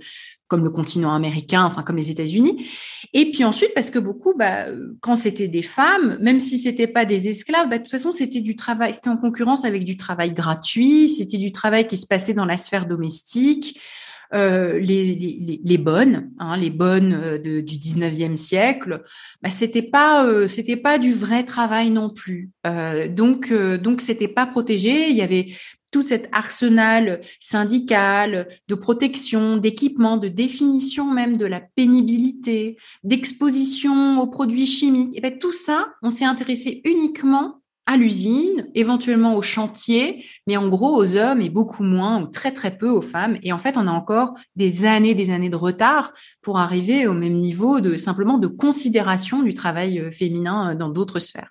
comme 0.50 0.64
le 0.64 0.70
continent 0.70 1.14
américain, 1.14 1.64
enfin 1.64 1.82
comme 1.82 1.96
les 1.96 2.10
États-Unis. 2.10 2.66
Et 3.12 3.30
puis 3.30 3.44
ensuite, 3.44 3.72
parce 3.72 3.88
que 3.88 4.00
beaucoup, 4.00 4.34
bah, 4.36 4.66
quand 5.00 5.14
c'était 5.14 5.46
des 5.46 5.62
femmes, 5.62 6.18
même 6.20 6.40
si 6.40 6.58
c'était 6.58 6.88
pas 6.88 7.04
des 7.04 7.28
esclaves, 7.28 7.68
bah, 7.70 7.78
de 7.78 7.84
toute 7.84 7.90
façon, 7.92 8.10
c'était 8.10 8.40
du 8.40 8.56
travail, 8.56 8.92
c'était 8.92 9.10
en 9.10 9.16
concurrence 9.16 9.64
avec 9.64 9.84
du 9.84 9.96
travail 9.96 10.32
gratuit, 10.32 11.08
c'était 11.08 11.38
du 11.38 11.52
travail 11.52 11.86
qui 11.86 11.96
se 11.96 12.06
passait 12.06 12.34
dans 12.34 12.44
la 12.44 12.56
sphère 12.56 12.86
domestique. 12.86 13.80
Euh, 14.32 14.78
les, 14.78 15.14
les, 15.14 15.60
les, 15.62 15.78
bonnes, 15.78 16.30
hein, 16.38 16.56
les 16.56 16.70
bonnes 16.70 17.14
euh, 17.14 17.38
du 17.38 17.76
19e 17.76 18.36
siècle, 18.36 19.02
bah, 19.42 19.50
c'était 19.50 19.82
pas 19.82 20.24
euh, 20.24 20.46
c'était 20.46 20.76
pas 20.76 20.98
du 20.98 21.12
vrai 21.12 21.42
travail 21.42 21.90
non 21.90 22.10
plus. 22.10 22.50
Euh, 22.64 23.08
donc 23.08 23.52
donc 23.52 24.00
c'était 24.00 24.28
pas 24.28 24.46
protégé. 24.46 25.10
Il 25.10 25.16
y 25.16 25.22
avait 25.22 25.48
tout 25.90 26.02
cet 26.02 26.28
arsenal 26.30 27.20
syndical 27.40 28.46
de 28.68 28.74
protection, 28.76 29.56
d'équipement, 29.56 30.16
de 30.16 30.28
définition 30.28 31.12
même 31.12 31.36
de 31.36 31.46
la 31.46 31.60
pénibilité, 31.60 32.76
d'exposition 33.02 34.20
aux 34.20 34.28
produits 34.28 34.66
chimiques. 34.66 35.16
Et 35.16 35.20
bien, 35.20 35.32
tout 35.32 35.52
ça, 35.52 35.88
on 36.02 36.10
s'est 36.10 36.24
intéressé 36.24 36.80
uniquement 36.84 37.59
à 37.86 37.96
l'usine, 37.96 38.68
éventuellement 38.74 39.34
au 39.34 39.42
chantier, 39.42 40.24
mais 40.46 40.56
en 40.56 40.68
gros 40.68 40.96
aux 40.96 41.16
hommes 41.16 41.40
et 41.40 41.50
beaucoup 41.50 41.82
moins 41.82 42.22
ou 42.22 42.26
très 42.26 42.52
très 42.52 42.76
peu 42.76 42.88
aux 42.88 43.02
femmes. 43.02 43.36
Et 43.42 43.52
en 43.52 43.58
fait, 43.58 43.76
on 43.76 43.86
a 43.86 43.90
encore 43.90 44.34
des 44.54 44.84
années, 44.84 45.14
des 45.14 45.30
années 45.30 45.50
de 45.50 45.56
retard 45.56 46.12
pour 46.40 46.58
arriver 46.58 47.06
au 47.06 47.14
même 47.14 47.34
niveau 47.34 47.80
de 47.80 47.96
simplement 47.96 48.38
de 48.38 48.46
considération 48.46 49.42
du 49.42 49.54
travail 49.54 49.98
euh, 49.98 50.10
féminin 50.10 50.70
euh, 50.70 50.74
dans 50.76 50.88
d'autres 50.88 51.18
sphères. 51.18 51.50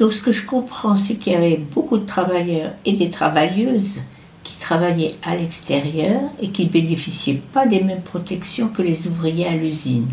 Donc 0.00 0.12
ce 0.12 0.22
que 0.22 0.32
je 0.32 0.44
comprends, 0.44 0.96
c'est 0.96 1.14
qu'il 1.14 1.34
y 1.34 1.36
avait 1.36 1.60
beaucoup 1.72 1.98
de 1.98 2.06
travailleurs 2.06 2.72
et 2.84 2.94
des 2.94 3.10
travailleuses 3.10 4.00
qui 4.42 4.58
travaillaient 4.58 5.14
à 5.22 5.36
l'extérieur 5.36 6.20
et 6.40 6.48
qui 6.48 6.64
ne 6.64 6.70
bénéficiaient 6.70 7.40
pas 7.52 7.64
des 7.66 7.80
mêmes 7.80 8.02
protections 8.02 8.68
que 8.68 8.82
les 8.82 9.06
ouvriers 9.06 9.46
à 9.46 9.54
l'usine. 9.54 10.08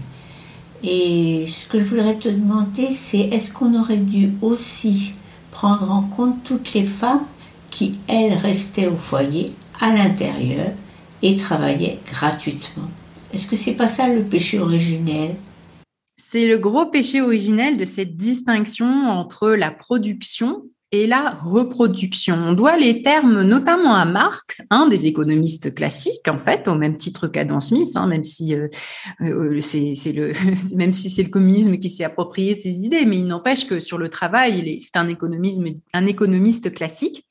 Et 0.84 1.46
ce 1.48 1.66
que 1.68 1.80
je 1.80 1.84
voudrais 1.84 2.18
te 2.18 2.30
demander, 2.30 2.92
c'est 2.92 3.20
est-ce 3.20 3.52
qu'on 3.52 3.80
aurait 3.80 3.98
dû 3.98 4.32
aussi 4.42 5.14
prendre 5.62 5.92
en 5.92 6.02
compte 6.02 6.44
toutes 6.44 6.74
les 6.74 6.88
femmes 6.88 7.28
qui, 7.70 8.00
elles, 8.08 8.34
restaient 8.34 8.88
au 8.88 8.96
foyer, 8.96 9.52
à 9.80 9.94
l'intérieur, 9.94 10.72
et 11.22 11.38
travaillaient 11.38 12.00
gratuitement. 12.12 12.90
Est-ce 13.32 13.46
que 13.46 13.56
c'est 13.56 13.76
pas 13.76 13.88
ça 13.88 14.08
le 14.08 14.24
péché 14.24 14.58
originel? 14.58 15.36
C'est 16.18 16.48
le 16.48 16.58
gros 16.58 16.88
péché 16.88 17.22
originel 17.22 17.78
de 17.78 17.86
cette 17.86 18.18
distinction 18.18 18.88
entre 18.88 19.50
la 19.50 19.70
production 19.70 20.64
et 20.92 21.08
la 21.08 21.30
reproduction. 21.30 22.36
On 22.36 22.54
doit 22.54 22.78
les 22.78 23.02
termes 23.02 23.44
notamment 23.44 23.96
à 23.96 24.06
Marx, 24.06 24.62
un 24.70 24.88
des 24.88 25.08
économistes 25.08 25.74
classiques 25.74 26.28
en 26.28 26.38
fait, 26.38 26.68
au 26.68 26.76
même 26.76 26.98
titre 26.98 27.28
qu'Adam 27.28 27.60
Smith, 27.60 27.90
hein, 27.96 28.08
même 28.08 28.24
si 28.24 28.56
euh, 28.56 28.68
euh, 29.22 29.60
c'est 29.62 30.12
le 30.12 30.34
même 30.76 30.92
si 30.92 31.10
c'est 31.10 31.24
le 31.24 31.30
communisme 31.30 31.78
qui 31.78 31.90
s'est 31.90 32.04
approprié 32.04 32.56
ces 32.56 32.86
idées, 32.86 33.06
mais 33.06 33.20
il 33.20 33.28
n'empêche 33.28 33.66
que 33.66 33.80
sur 33.80 33.98
le 33.98 34.10
travail, 34.10 34.78
c'est 34.80 34.98
un 34.98 35.08
économisme 35.08 35.66
un 35.94 36.06
économiste 36.06 36.74
classique. 36.74 37.26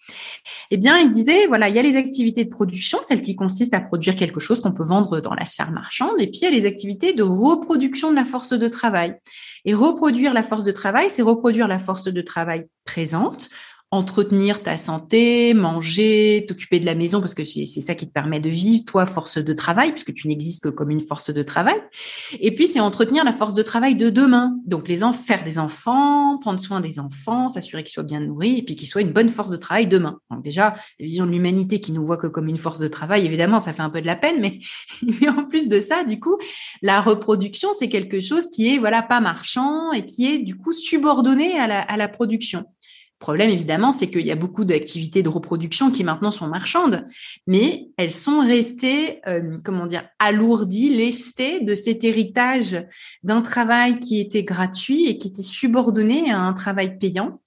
Eh 0.70 0.76
bien, 0.76 0.98
il 0.98 1.10
disait 1.10 1.46
voilà, 1.46 1.68
il 1.68 1.74
y 1.74 1.78
a 1.78 1.82
les 1.82 1.96
activités 1.96 2.44
de 2.44 2.50
production, 2.50 2.98
celles 3.02 3.20
qui 3.20 3.36
consistent 3.36 3.74
à 3.74 3.80
produire 3.80 4.14
quelque 4.16 4.40
chose 4.40 4.60
qu'on 4.60 4.72
peut 4.72 4.84
vendre 4.84 5.20
dans 5.20 5.34
la 5.34 5.44
sphère 5.44 5.70
marchande, 5.70 6.14
et 6.18 6.26
puis 6.26 6.40
il 6.40 6.44
y 6.44 6.46
a 6.46 6.50
les 6.50 6.66
activités 6.66 7.12
de 7.12 7.22
reproduction 7.22 8.10
de 8.10 8.16
la 8.16 8.24
force 8.24 8.50
de 8.50 8.68
travail. 8.68 9.16
Et 9.64 9.74
reproduire 9.74 10.32
la 10.32 10.42
force 10.42 10.64
de 10.64 10.72
travail, 10.72 11.10
c'est 11.10 11.22
reproduire 11.22 11.68
la 11.68 11.78
force 11.78 12.04
de 12.04 12.20
travail 12.22 12.66
présente, 12.84 13.50
entretenir 13.92 14.62
ta 14.62 14.78
santé, 14.78 15.52
manger, 15.52 16.44
t'occuper 16.47 16.78
de 16.78 16.87
la 16.87 16.94
maison 16.94 17.18
parce 17.18 17.35
que 17.35 17.44
c'est 17.44 17.66
ça 17.66 17.97
qui 17.97 18.06
te 18.06 18.12
permet 18.12 18.38
de 18.38 18.49
vivre, 18.49 18.85
toi, 18.85 19.04
force 19.04 19.38
de 19.38 19.52
travail, 19.52 19.90
puisque 19.90 20.14
tu 20.14 20.28
n'existes 20.28 20.62
que 20.62 20.68
comme 20.68 20.90
une 20.90 21.00
force 21.00 21.30
de 21.30 21.42
travail. 21.42 21.75
Et 22.38 22.54
puis, 22.54 22.68
c'est 22.68 22.78
entretenir 22.78 23.25
la 23.25 23.32
force 23.32 23.54
de 23.54 23.62
travail 23.62 23.97
de 23.97 24.09
demain. 24.09 24.56
Donc, 24.64 24.87
les 24.87 25.02
enfants, 25.02 25.20
faire 25.20 25.42
des 25.42 25.59
enfants, 25.59 26.38
prendre 26.38 26.61
soin 26.61 26.80
des 26.80 27.00
enfants, 27.00 27.49
s'assurer 27.49 27.82
qu'ils 27.82 27.92
soient 27.92 28.04
bien 28.04 28.20
nourris 28.20 28.59
et 28.59 28.62
puis 28.62 28.76
qu'ils 28.76 28.87
soient 28.87 29.00
une 29.00 29.12
bonne 29.12 29.28
force 29.28 29.50
de 29.50 29.56
travail 29.56 29.88
demain. 29.88 30.20
Donc, 30.30 30.44
déjà, 30.44 30.75
la 31.00 31.06
vision 31.06 31.26
de 31.26 31.32
l'humanité 31.32 31.80
qui 31.80 31.90
nous 31.90 32.06
voit 32.06 32.16
que 32.16 32.28
comme 32.28 32.47
une 32.47 32.59
force 32.59 32.78
de 32.78 32.88
travail, 32.88 33.26
évidemment, 33.26 33.59
ça 33.59 33.73
fait 33.73 33.82
un 33.82 33.90
peu 33.90 34.00
de 34.00 34.06
la 34.06 34.16
peine, 34.16 34.40
mais, 34.40 34.61
mais 35.20 35.28
en 35.28 35.44
plus 35.44 35.68
de 35.68 35.80
ça, 35.80 36.04
du 36.04 36.20
coup, 36.20 36.38
la 36.80 37.00
reproduction, 37.00 37.70
c'est 37.76 37.88
quelque 37.88 38.20
chose 38.20 38.50
qui 38.50 38.73
est, 38.73 38.78
voilà, 38.78 39.02
pas 39.02 39.20
marchand 39.20 39.90
et 39.90 40.04
qui 40.04 40.32
est, 40.32 40.38
du 40.38 40.56
coup, 40.56 40.73
subordonné 40.73 41.59
à 41.59 41.66
la, 41.66 41.80
à 41.80 41.97
la 41.97 42.06
production 42.06 42.66
problème, 43.20 43.50
évidemment, 43.50 43.92
c'est 43.92 44.10
qu'il 44.10 44.26
y 44.26 44.32
a 44.32 44.36
beaucoup 44.36 44.64
d'activités 44.64 45.22
de 45.22 45.28
reproduction 45.28 45.90
qui 45.90 46.02
maintenant 46.02 46.30
sont 46.30 46.48
marchandes, 46.48 47.06
mais 47.46 47.88
elles 47.96 48.12
sont 48.12 48.40
restées, 48.40 49.20
euh, 49.28 49.58
comment 49.62 49.86
dire, 49.86 50.08
alourdies, 50.18 50.88
lestées 50.88 51.60
de 51.60 51.74
cet 51.74 52.02
héritage 52.02 52.82
d'un 53.22 53.42
travail 53.42 54.00
qui 54.00 54.20
était 54.20 54.42
gratuit 54.42 55.06
et 55.06 55.18
qui 55.18 55.28
était 55.28 55.42
subordonné 55.42 56.30
à 56.30 56.38
un 56.38 56.54
travail 56.54 56.98
payant. 56.98 57.40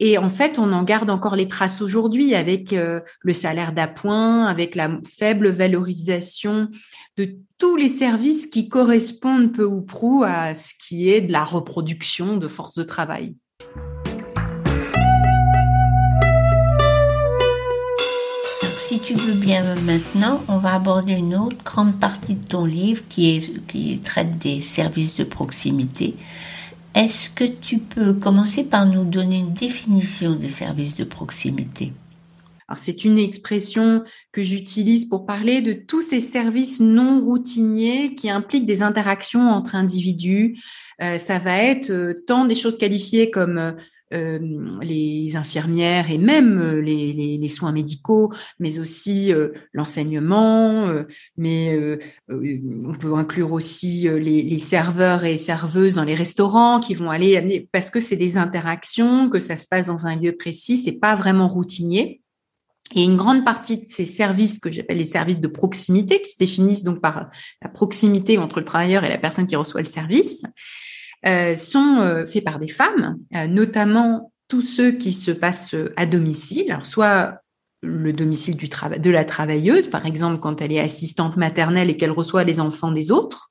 Et 0.00 0.16
en 0.16 0.30
fait, 0.30 0.60
on 0.60 0.72
en 0.72 0.84
garde 0.84 1.10
encore 1.10 1.34
les 1.34 1.48
traces 1.48 1.82
aujourd'hui 1.82 2.36
avec 2.36 2.72
euh, 2.72 3.00
le 3.20 3.32
salaire 3.32 3.72
d'appoint, 3.72 4.46
avec 4.46 4.76
la 4.76 5.00
faible 5.04 5.50
valorisation 5.50 6.68
de 7.16 7.36
tous 7.58 7.74
les 7.74 7.88
services 7.88 8.46
qui 8.46 8.68
correspondent 8.68 9.52
peu 9.52 9.64
ou 9.64 9.82
prou 9.82 10.22
à 10.24 10.54
ce 10.54 10.74
qui 10.78 11.10
est 11.10 11.22
de 11.22 11.32
la 11.32 11.42
reproduction 11.42 12.36
de 12.36 12.46
force 12.46 12.76
de 12.76 12.84
travail. 12.84 13.34
Si 18.98 19.14
tu 19.14 19.14
veux 19.14 19.34
bien 19.34 19.76
maintenant, 19.76 20.42
on 20.48 20.58
va 20.58 20.74
aborder 20.74 21.12
une 21.12 21.36
autre 21.36 21.62
grande 21.64 22.00
partie 22.00 22.34
de 22.34 22.44
ton 22.44 22.64
livre 22.64 23.02
qui, 23.08 23.36
est, 23.36 23.66
qui 23.68 24.00
traite 24.00 24.38
des 24.38 24.60
services 24.60 25.14
de 25.14 25.22
proximité. 25.22 26.16
Est-ce 26.96 27.30
que 27.30 27.44
tu 27.44 27.78
peux 27.78 28.12
commencer 28.12 28.64
par 28.64 28.86
nous 28.86 29.04
donner 29.04 29.38
une 29.38 29.52
définition 29.52 30.34
des 30.34 30.48
services 30.48 30.96
de 30.96 31.04
proximité? 31.04 31.92
C'est 32.76 33.04
une 33.04 33.18
expression 33.18 34.02
que 34.32 34.42
j'utilise 34.42 35.04
pour 35.04 35.26
parler 35.26 35.62
de 35.62 35.74
tous 35.74 36.02
ces 36.02 36.20
services 36.20 36.80
non 36.80 37.20
routiniers 37.20 38.14
qui 38.14 38.28
impliquent 38.28 38.66
des 38.66 38.82
interactions 38.82 39.48
entre 39.48 39.76
individus. 39.76 40.58
Euh, 41.00 41.18
ça 41.18 41.38
va 41.38 41.56
être 41.56 41.90
euh, 41.90 42.14
tant 42.26 42.46
des 42.46 42.56
choses 42.56 42.76
qualifiées 42.76 43.30
comme 43.30 43.76
euh, 44.14 44.38
euh, 44.38 44.78
les 44.82 45.36
infirmières 45.36 46.10
et 46.10 46.18
même 46.18 46.60
euh, 46.60 46.80
les, 46.80 47.12
les, 47.12 47.38
les 47.38 47.48
soins 47.48 47.72
médicaux, 47.72 48.32
mais 48.58 48.78
aussi 48.78 49.32
euh, 49.32 49.50
l'enseignement, 49.72 50.88
mais 51.36 51.98
on 52.28 52.94
peut 52.98 53.14
inclure 53.14 53.52
aussi 53.52 54.08
les, 54.08 54.42
les, 54.42 54.58
serveurs 54.58 55.24
et 55.24 55.36
serveuses 55.36 55.94
dans 55.94 56.04
les 56.04 56.14
restaurants 56.14 56.80
qui 56.80 56.94
vont 56.94 57.10
aller 57.10 57.36
amener, 57.36 57.68
parce 57.72 57.90
que 57.90 58.00
c'est 58.00 58.16
des 58.16 58.36
interactions, 58.36 59.28
que 59.28 59.40
ça 59.40 59.56
se 59.56 59.66
passe 59.66 59.86
dans 59.86 60.06
un 60.06 60.16
lieu 60.16 60.36
précis, 60.36 60.76
c'est 60.76 60.98
pas 60.98 61.14
vraiment 61.14 61.48
routinier. 61.48 62.22
Et 62.94 63.04
une 63.04 63.16
grande 63.16 63.44
partie 63.44 63.76
de 63.76 63.86
ces 63.86 64.06
services 64.06 64.58
que 64.58 64.72
j'appelle 64.72 64.98
les 64.98 65.04
services 65.04 65.40
de 65.40 65.48
proximité, 65.48 66.22
qui 66.22 66.30
se 66.30 66.38
définissent 66.38 66.84
donc 66.84 67.00
par 67.00 67.30
la 67.62 67.68
proximité 67.68 68.38
entre 68.38 68.60
le 68.60 68.64
travailleur 68.64 69.04
et 69.04 69.08
la 69.08 69.18
personne 69.18 69.46
qui 69.46 69.56
reçoit 69.56 69.80
le 69.80 69.86
service, 69.86 70.44
euh, 70.44 70.48
sont 71.56 71.98
euh, 72.00 72.26
faits 72.26 72.44
par 72.44 72.58
des 72.58 72.68
femmes, 72.68 73.18
euh, 73.34 73.46
notamment 73.46 74.32
tous 74.48 74.62
ceux 74.62 74.92
qui 74.92 75.12
se 75.12 75.30
passent 75.30 75.74
à 75.96 76.06
domicile, 76.06 76.70
alors 76.70 76.86
soit 76.86 77.40
le 77.82 78.12
domicile 78.12 78.56
de 78.56 79.10
la 79.10 79.24
travailleuse, 79.24 79.88
par 79.88 80.06
exemple 80.06 80.40
quand 80.40 80.60
elle 80.62 80.72
est 80.72 80.80
assistante 80.80 81.36
maternelle 81.36 81.90
et 81.90 81.96
qu'elle 81.96 82.10
reçoit 82.10 82.44
les 82.44 82.58
enfants 82.58 82.90
des 82.90 83.12
autres, 83.12 83.50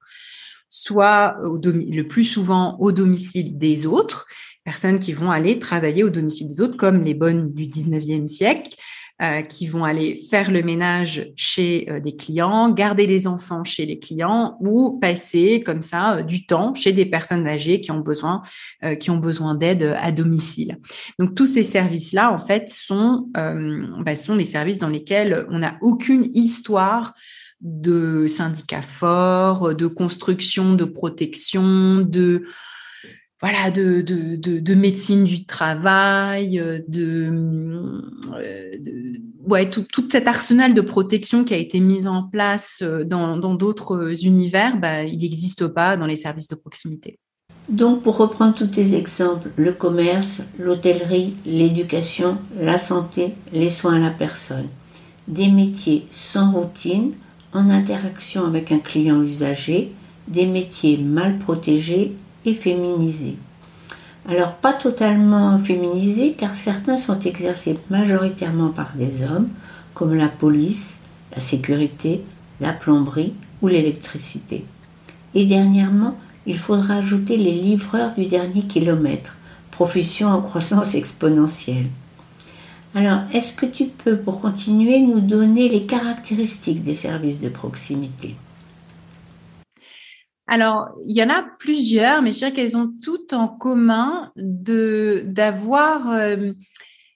soit 0.70 1.38
le 1.44 2.02
plus 2.04 2.26
souvent 2.26 2.78
au 2.80 2.92
domicile 2.92 3.58
des 3.58 3.86
autres, 3.86 4.26
personnes 4.66 5.00
qui 5.00 5.14
vont 5.14 5.32
aller 5.32 5.60
travailler 5.60 6.04
au 6.04 6.10
domicile 6.10 6.48
des 6.48 6.60
autres, 6.60 6.76
comme 6.76 7.04
les 7.04 7.14
bonnes 7.14 7.54
du 7.54 7.68
19e 7.68 8.28
siècle, 8.28 8.76
euh, 9.20 9.42
qui 9.42 9.66
vont 9.66 9.84
aller 9.84 10.14
faire 10.14 10.52
le 10.52 10.62
ménage 10.62 11.32
chez 11.36 11.90
euh, 11.90 12.00
des 12.00 12.16
clients, 12.16 12.70
garder 12.70 13.08
les 13.08 13.26
enfants 13.26 13.64
chez 13.64 13.88
les 13.88 13.98
clients 13.98 14.60
ou 14.60 15.00
passer 15.00 15.64
comme 15.66 15.82
ça 15.82 16.18
euh, 16.18 16.22
du 16.22 16.46
temps 16.46 16.76
chez 16.76 16.92
des 16.92 17.08
personnes 17.08 17.48
âgées 17.48 17.82
qui 17.82 17.90
ont 17.90 18.00
besoin 18.00 18.44
qui 19.00 19.10
ont 19.10 19.18
besoin 19.18 19.56
d'aide 19.56 19.96
à 20.00 20.12
domicile. 20.12 20.78
Donc 21.18 21.34
tous 21.34 21.48
ces 21.48 21.64
services 21.64 22.14
là 22.14 22.32
en 22.32 22.38
fait 22.38 22.70
sont 22.70 23.28
bah, 23.34 24.16
sont 24.16 24.36
des 24.36 24.46
services 24.46 24.78
dans 24.78 24.90
lesquels 24.90 25.48
on 25.50 25.60
n'a 25.60 25.78
aucune 25.82 26.30
histoire 26.36 27.16
de 27.60 28.28
syndicats 28.28 28.84
forts, 28.84 29.74
de 29.74 29.88
construction, 29.88 30.76
de 30.76 30.86
protection, 30.86 32.02
de 32.02 32.44
voilà, 33.40 33.70
de, 33.70 34.02
de, 34.02 34.36
de, 34.36 34.74
médecine 34.74 35.24
du 35.24 35.46
travail, 35.46 36.60
euh, 36.60 36.80
de, 36.88 37.30
euh, 38.34 38.72
de 38.80 39.22
ouais, 39.48 39.70
tout, 39.70 39.86
tout, 39.94 40.08
cet 40.12 40.28
arsenal 40.28 40.74
de 40.74 40.82
protection 40.82 41.44
qui 41.44 41.54
a 41.54 41.58
été 41.58 41.80
mis 41.80 42.08
en 42.08 42.24
place 42.24 42.80
euh, 42.82 43.04
dans 43.04 43.38
d'autres 43.54 44.26
univers, 44.26 44.80
bah, 44.80 45.04
il 45.04 45.20
n'existe 45.20 45.68
pas 45.68 45.98
dans 45.98 46.08
les 46.08 46.16
services 46.16 46.48
de 46.48 46.56
proximité. 46.56 47.20
Donc, 47.70 48.02
pour 48.02 48.18
reprendre 48.18 48.56
tous 48.56 48.68
tes 48.68 48.96
exemples, 48.96 49.50
le 49.58 49.74
commerce, 49.74 50.42
l'hôtellerie, 50.58 51.36
l'éducation, 51.46 52.38
la 52.60 52.78
santé, 52.78 53.34
les 53.54 53.70
soins 53.70 53.98
à 53.98 54.00
la 54.00 54.10
personne, 54.10 54.68
des 55.28 55.50
métiers 55.50 56.08
sans 56.10 56.52
routine, 56.54 57.12
en 57.54 57.70
interaction 57.70 58.46
avec 58.46 58.72
un 58.72 58.80
client 58.80 59.22
usager, 59.22 59.92
des 60.28 60.46
métiers 60.46 60.98
mal 60.98 61.38
protégés 61.38 62.14
féminisés. 62.54 63.38
Alors 64.30 64.54
pas 64.54 64.74
totalement 64.74 65.58
féminisés 65.60 66.36
car 66.38 66.56
certains 66.56 66.98
sont 66.98 67.20
exercés 67.22 67.80
majoritairement 67.90 68.70
par 68.70 68.92
des 68.96 69.24
hommes, 69.24 69.50
comme 69.94 70.14
la 70.14 70.28
police, 70.28 70.96
la 71.34 71.40
sécurité, 71.40 72.22
la 72.60 72.74
plomberie 72.74 73.34
ou 73.62 73.68
l'électricité. 73.68 74.66
Et 75.34 75.46
dernièrement, 75.46 76.18
il 76.46 76.58
faudra 76.58 76.96
ajouter 76.96 77.38
les 77.38 77.54
livreurs 77.54 78.14
du 78.16 78.26
dernier 78.26 78.64
kilomètre, 78.64 79.36
profession 79.72 80.30
en 80.30 80.42
croissance 80.42 80.96
exponentielle. 80.96 81.88
Alors, 82.96 83.22
est-ce 83.34 83.54
que 83.54 83.66
tu 83.66 83.86
peux, 83.86 84.18
pour 84.18 84.42
continuer, 84.42 85.02
nous 85.02 85.20
donner 85.20 85.70
les 85.70 85.86
caractéristiques 85.86 86.84
des 86.84 86.96
services 86.96 87.40
de 87.40 87.50
proximité? 87.50 88.36
Alors, 90.48 90.96
il 91.06 91.16
y 91.16 91.22
en 91.22 91.30
a 91.30 91.44
plusieurs, 91.60 92.22
mais 92.22 92.32
je 92.32 92.38
dirais 92.38 92.54
qu'elles 92.54 92.78
ont 92.78 92.94
toutes 93.04 93.34
en 93.34 93.50
commun 93.50 94.32
de 94.38 95.24
d'avoir 95.26 96.10
euh, 96.10 96.54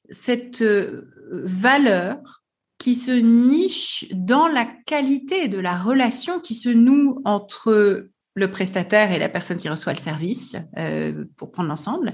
cette 0.09 0.61
euh, 0.61 1.09
valeur 1.31 2.43
qui 2.77 2.93
se 2.93 3.11
niche 3.11 4.05
dans 4.11 4.47
la 4.47 4.65
qualité 4.65 5.47
de 5.47 5.59
la 5.59 5.77
relation 5.77 6.39
qui 6.41 6.55
se 6.55 6.67
noue 6.67 7.21
entre 7.23 8.09
le 8.33 8.51
prestataire 8.51 9.11
et 9.11 9.19
la 9.19 9.29
personne 9.29 9.57
qui 9.57 9.69
reçoit 9.69 9.93
le 9.93 9.99
service, 9.99 10.57
euh, 10.77 11.25
pour 11.37 11.51
prendre 11.51 11.69
l'ensemble, 11.69 12.13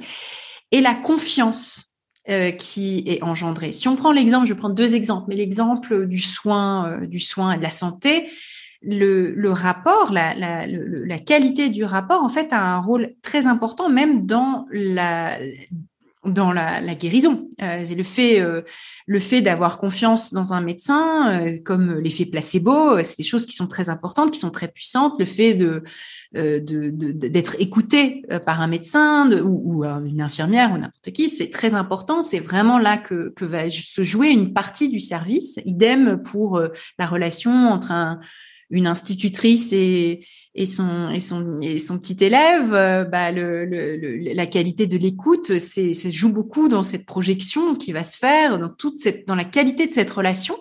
et 0.72 0.82
la 0.82 0.94
confiance 0.94 1.84
qui 2.60 3.06
est 3.08 3.24
engendrée. 3.24 3.72
Si 3.72 3.88
on 3.88 3.96
prend 3.96 4.12
l'exemple, 4.12 4.46
je 4.46 4.54
prends 4.54 4.70
deux 4.70 4.96
exemples, 4.96 5.28
mais 5.30 5.38
l'exemple 5.38 6.08
du 6.08 6.20
soin, 6.20 7.00
du 7.06 7.22
soin 7.22 7.54
et 7.54 7.58
de 7.58 7.64
la 7.64 7.70
santé, 7.70 8.28
le, 8.81 9.50
rapport, 9.50 10.12
la, 10.12 11.19
qualité 11.19 11.69
du 11.69 11.84
rapport, 11.84 12.24
en 12.24 12.29
fait, 12.29 12.53
a 12.53 12.62
un 12.62 12.79
rôle 12.79 13.13
très 13.22 13.48
important, 13.48 13.89
même 13.89 14.25
dans 14.25 14.65
la, 14.72 15.38
dans 16.29 16.51
la, 16.51 16.96
guérison. 16.96 17.50
Euh, 17.62 17.86
le 17.86 18.03
fait, 18.03 18.41
euh, 18.41 18.62
le 19.05 19.19
fait 19.19 19.41
d'avoir 19.41 19.77
confiance 19.77 20.34
dans 20.34 20.53
un 20.53 20.62
médecin, 20.62 21.29
euh, 21.29 21.57
comme 21.63 22.00
l'effet 22.00 22.25
placebo, 22.25 23.01
c'est 23.03 23.17
des 23.17 23.24
choses 23.24 23.46
qui 23.46 23.55
sont 23.55 23.67
très 23.67 23.89
importantes, 23.89 24.31
qui 24.31 24.39
sont 24.39 24.51
très 24.51 24.67
puissantes. 24.67 25.13
Le 25.19 25.25
fait 25.25 25.53
de 25.53 25.84
d'être 26.34 27.55
écouté 27.60 28.24
par 28.46 28.60
un 28.60 28.67
médecin 28.67 29.29
ou, 29.43 29.86
une 29.86 30.22
infirmière 30.22 30.74
ou 30.74 30.77
n'importe 30.77 31.12
qui, 31.12 31.29
c'est 31.29 31.50
très 31.50 31.74
important. 31.74 32.22
C'est 32.22 32.39
vraiment 32.39 32.79
là 32.79 32.98
que, 32.98 33.29
que 33.29 33.46
va 33.46 33.69
se 33.69 34.01
jouer 34.01 34.27
une 34.27 34.51
partie 34.51 34.89
du 34.89 35.00
service. 35.00 35.57
Idem 35.63 36.22
pour 36.22 36.62
la 37.00 37.05
relation 37.05 37.53
entre 37.69 37.91
un 37.91 38.19
une 38.70 38.88
institutrice 38.88 39.72
et, 39.74 40.22
son, 40.66 41.10
et, 41.10 41.20
son, 41.20 41.62
et 41.62 41.80
son 41.80 42.00
petit 42.00 42.18
élève, 42.24 42.74
euh, 42.74 43.04
bah, 43.04 43.32
la 43.32 44.46
qualité 44.46 44.88
de 44.88 44.98
l'écoute, 44.98 45.60
c'est, 45.60 45.94
ça 45.94 46.12
joue 46.12 46.32
beaucoup 46.32 46.68
dans 46.68 46.84
cette 46.84 47.06
projection 47.06 47.76
qui 47.76 47.92
va 47.92 48.04
se 48.04 48.18
faire, 48.18 48.60
dans, 48.60 48.70
toute 48.70 48.98
cette, 48.98 49.30
la 49.30 49.46
qualité 49.46 49.88
de 49.88 49.92
cette 49.92 50.12
relation. 50.12 50.58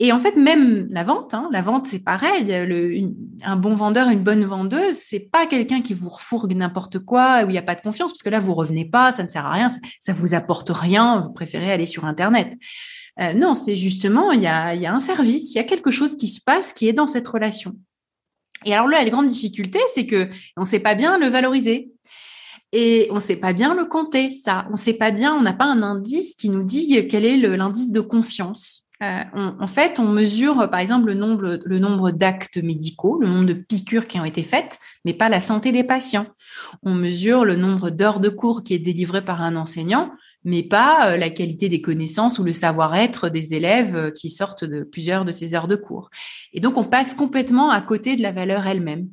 Et 0.00 0.12
en 0.12 0.18
fait, 0.18 0.36
même 0.36 0.88
la 0.90 1.04
vente, 1.04 1.34
hein, 1.34 1.48
la 1.52 1.62
vente, 1.62 1.86
c'est 1.86 2.00
pareil. 2.00 2.52
Un 3.42 3.56
bon 3.56 3.74
vendeur, 3.74 4.08
une 4.08 4.24
bonne 4.24 4.44
vendeuse, 4.44 4.96
c'est 4.96 5.30
pas 5.30 5.46
quelqu'un 5.46 5.82
qui 5.82 5.94
vous 5.94 6.08
refourgue 6.08 6.52
n'importe 6.54 6.98
quoi 6.98 7.44
où 7.44 7.48
il 7.48 7.52
n'y 7.52 7.58
a 7.58 7.62
pas 7.62 7.76
de 7.76 7.80
confiance, 7.80 8.10
parce 8.10 8.22
que 8.22 8.30
là, 8.30 8.40
vous 8.40 8.54
revenez 8.54 8.84
pas, 8.84 9.12
ça 9.12 9.22
ne 9.22 9.28
sert 9.28 9.46
à 9.46 9.52
rien, 9.52 9.68
ça, 9.68 9.78
ça 10.00 10.12
vous 10.12 10.34
apporte 10.34 10.70
rien, 10.70 11.20
vous 11.20 11.32
préférez 11.32 11.70
aller 11.70 11.86
sur 11.86 12.04
Internet. 12.06 12.54
Euh, 13.20 13.32
non, 13.32 13.54
c'est 13.54 13.76
justement, 13.76 14.32
il 14.32 14.42
y 14.42 14.46
a, 14.46 14.70
un 14.70 14.98
service, 14.98 15.52
il 15.52 15.56
y 15.56 15.60
a 15.60 15.64
quelque 15.64 15.90
chose 15.90 16.16
qui 16.16 16.28
se 16.28 16.40
passe 16.40 16.72
qui 16.72 16.88
est 16.88 16.92
dans 16.92 17.06
cette 17.06 17.28
relation. 17.28 17.76
Et 18.64 18.74
alors 18.74 18.88
là, 18.88 19.02
la 19.02 19.10
grande 19.10 19.26
difficulté, 19.26 19.78
c'est 19.92 20.06
que 20.06 20.28
on 20.56 20.62
ne 20.62 20.66
sait 20.66 20.80
pas 20.80 20.94
bien 20.94 21.18
le 21.18 21.28
valoriser. 21.28 21.90
Et 22.72 23.06
on 23.10 23.16
ne 23.16 23.20
sait 23.20 23.36
pas 23.36 23.52
bien 23.52 23.74
le 23.74 23.84
compter, 23.84 24.32
ça. 24.32 24.66
On 24.68 24.72
ne 24.72 24.76
sait 24.76 24.94
pas 24.94 25.12
bien, 25.12 25.32
on 25.32 25.42
n'a 25.42 25.52
pas 25.52 25.66
un 25.66 25.82
indice 25.82 26.34
qui 26.34 26.48
nous 26.48 26.64
dit 26.64 27.06
quel 27.06 27.24
est 27.24 27.36
l'indice 27.36 27.92
de 27.92 28.00
confiance. 28.00 28.84
Euh, 29.02 29.22
en 29.32 29.66
fait, 29.66 30.00
on 30.00 30.08
mesure, 30.08 30.68
par 30.70 30.80
exemple, 30.80 31.06
le 31.06 31.14
nombre, 31.14 31.60
le 31.64 31.78
nombre 31.78 32.10
d'actes 32.10 32.56
médicaux, 32.56 33.20
le 33.20 33.28
nombre 33.28 33.46
de 33.46 33.52
piqûres 33.54 34.08
qui 34.08 34.18
ont 34.18 34.24
été 34.24 34.42
faites, 34.42 34.78
mais 35.04 35.14
pas 35.14 35.28
la 35.28 35.40
santé 35.40 35.70
des 35.70 35.84
patients. 35.84 36.26
On 36.82 36.94
mesure 36.94 37.44
le 37.44 37.54
nombre 37.54 37.90
d'heures 37.90 38.20
de 38.20 38.28
cours 38.28 38.64
qui 38.64 38.74
est 38.74 38.78
délivré 38.78 39.24
par 39.24 39.42
un 39.42 39.54
enseignant, 39.54 40.10
mais 40.44 40.62
pas 40.62 41.10
euh, 41.10 41.16
la 41.16 41.30
qualité 41.30 41.68
des 41.68 41.80
connaissances 41.80 42.38
ou 42.38 42.44
le 42.44 42.52
savoir-être 42.52 43.28
des 43.28 43.54
élèves 43.54 43.96
euh, 43.96 44.10
qui 44.10 44.28
sortent 44.28 44.64
de 44.64 44.82
plusieurs 44.82 45.24
de 45.24 45.32
ces 45.32 45.54
heures 45.54 45.68
de 45.68 45.76
cours. 45.76 46.10
Et 46.52 46.60
donc, 46.60 46.76
on 46.76 46.84
passe 46.84 47.14
complètement 47.14 47.70
à 47.70 47.80
côté 47.80 48.16
de 48.16 48.22
la 48.22 48.32
valeur 48.32 48.66
elle-même. 48.66 49.08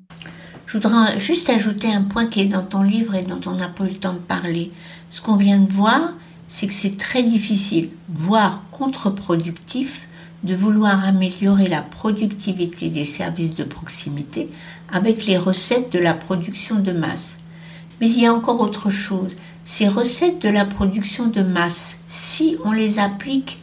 Je 0.67 0.77
voudrais 0.77 1.19
juste 1.19 1.49
ajouter 1.49 1.93
un 1.93 2.03
point 2.03 2.27
qui 2.27 2.41
est 2.41 2.45
dans 2.45 2.63
ton 2.63 2.83
livre 2.83 3.15
et 3.15 3.23
dont 3.23 3.41
on 3.45 3.55
n'a 3.55 3.67
pas 3.67 3.85
eu 3.85 3.89
le 3.89 3.95
temps 3.95 4.13
de 4.13 4.19
parler. 4.19 4.71
Ce 5.09 5.21
qu'on 5.21 5.35
vient 5.35 5.59
de 5.59 5.71
voir, 5.71 6.13
c'est 6.47 6.67
que 6.67 6.73
c'est 6.73 6.97
très 6.97 7.23
difficile, 7.23 7.89
voire 8.09 8.63
contre-productif, 8.71 10.07
de 10.43 10.55
vouloir 10.55 11.05
améliorer 11.05 11.67
la 11.67 11.81
productivité 11.81 12.89
des 12.89 13.05
services 13.05 13.55
de 13.55 13.63
proximité 13.63 14.49
avec 14.91 15.25
les 15.25 15.37
recettes 15.37 15.91
de 15.91 15.99
la 15.99 16.13
production 16.13 16.79
de 16.79 16.91
masse. 16.91 17.37
Mais 17.99 18.09
il 18.09 18.19
y 18.19 18.25
a 18.25 18.33
encore 18.33 18.59
autre 18.61 18.89
chose, 18.89 19.35
ces 19.71 19.87
recettes 19.87 20.41
de 20.41 20.49
la 20.49 20.65
production 20.65 21.27
de 21.27 21.41
masse, 21.41 21.97
si 22.09 22.57
on 22.65 22.73
les 22.73 22.99
applique 22.99 23.57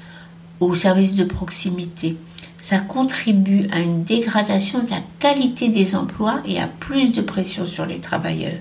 aux 0.58 0.74
services 0.74 1.14
de 1.14 1.24
proximité, 1.24 2.16
ça 2.62 2.78
contribue 2.78 3.66
à 3.72 3.80
une 3.80 4.04
dégradation 4.04 4.82
de 4.82 4.90
la 4.90 5.02
qualité 5.18 5.68
des 5.68 5.94
emplois 5.94 6.40
et 6.46 6.58
à 6.58 6.66
plus 6.66 7.10
de 7.10 7.20
pression 7.20 7.66
sur 7.66 7.84
les 7.84 7.98
travailleurs. 7.98 8.56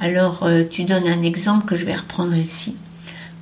Alors, 0.00 0.44
euh, 0.44 0.64
tu 0.64 0.84
donnes 0.84 1.06
un 1.06 1.22
exemple 1.22 1.66
que 1.66 1.76
je 1.76 1.84
vais 1.84 1.94
reprendre 1.94 2.34
ici. 2.34 2.74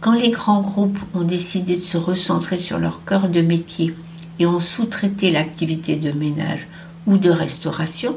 Quand 0.00 0.14
les 0.14 0.30
grands 0.30 0.60
groupes 0.60 0.98
ont 1.14 1.22
décidé 1.22 1.76
de 1.76 1.84
se 1.84 1.98
recentrer 1.98 2.58
sur 2.58 2.80
leur 2.80 3.04
cœur 3.04 3.28
de 3.28 3.42
métier 3.42 3.94
et 4.40 4.46
ont 4.46 4.58
sous-traité 4.58 5.30
l'activité 5.30 5.94
de 5.94 6.10
ménage 6.10 6.66
ou 7.06 7.16
de 7.16 7.30
restauration, 7.30 8.16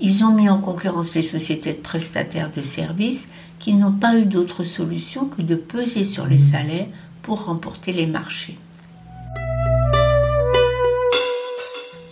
ils 0.00 0.24
ont 0.24 0.32
mis 0.32 0.48
en 0.48 0.58
concurrence 0.58 1.14
les 1.14 1.22
sociétés 1.22 1.72
de 1.72 1.78
prestataires 1.78 2.50
de 2.54 2.62
services 2.62 3.28
qui 3.66 3.74
n'ont 3.74 3.90
pas 3.90 4.16
eu 4.16 4.26
d'autre 4.26 4.62
solution 4.62 5.26
que 5.26 5.42
de 5.42 5.56
peser 5.56 6.04
sur 6.04 6.24
les 6.24 6.38
salaires 6.38 6.86
pour 7.20 7.46
remporter 7.46 7.92
les 7.92 8.06
marchés. 8.06 8.56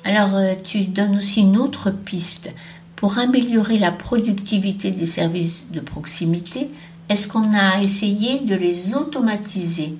Alors 0.02 0.34
euh, 0.34 0.54
tu 0.64 0.86
donnes 0.86 1.18
aussi 1.18 1.42
une 1.42 1.56
autre 1.56 1.92
piste. 1.92 2.52
Pour 2.96 3.18
améliorer 3.18 3.78
la 3.78 3.92
productivité 3.92 4.90
des 4.90 5.06
services 5.06 5.66
de 5.70 5.78
proximité, 5.78 6.66
est-ce 7.08 7.28
qu'on 7.28 7.54
a 7.54 7.80
essayé 7.80 8.40
de 8.40 8.56
les 8.56 8.96
automatiser? 8.96 9.94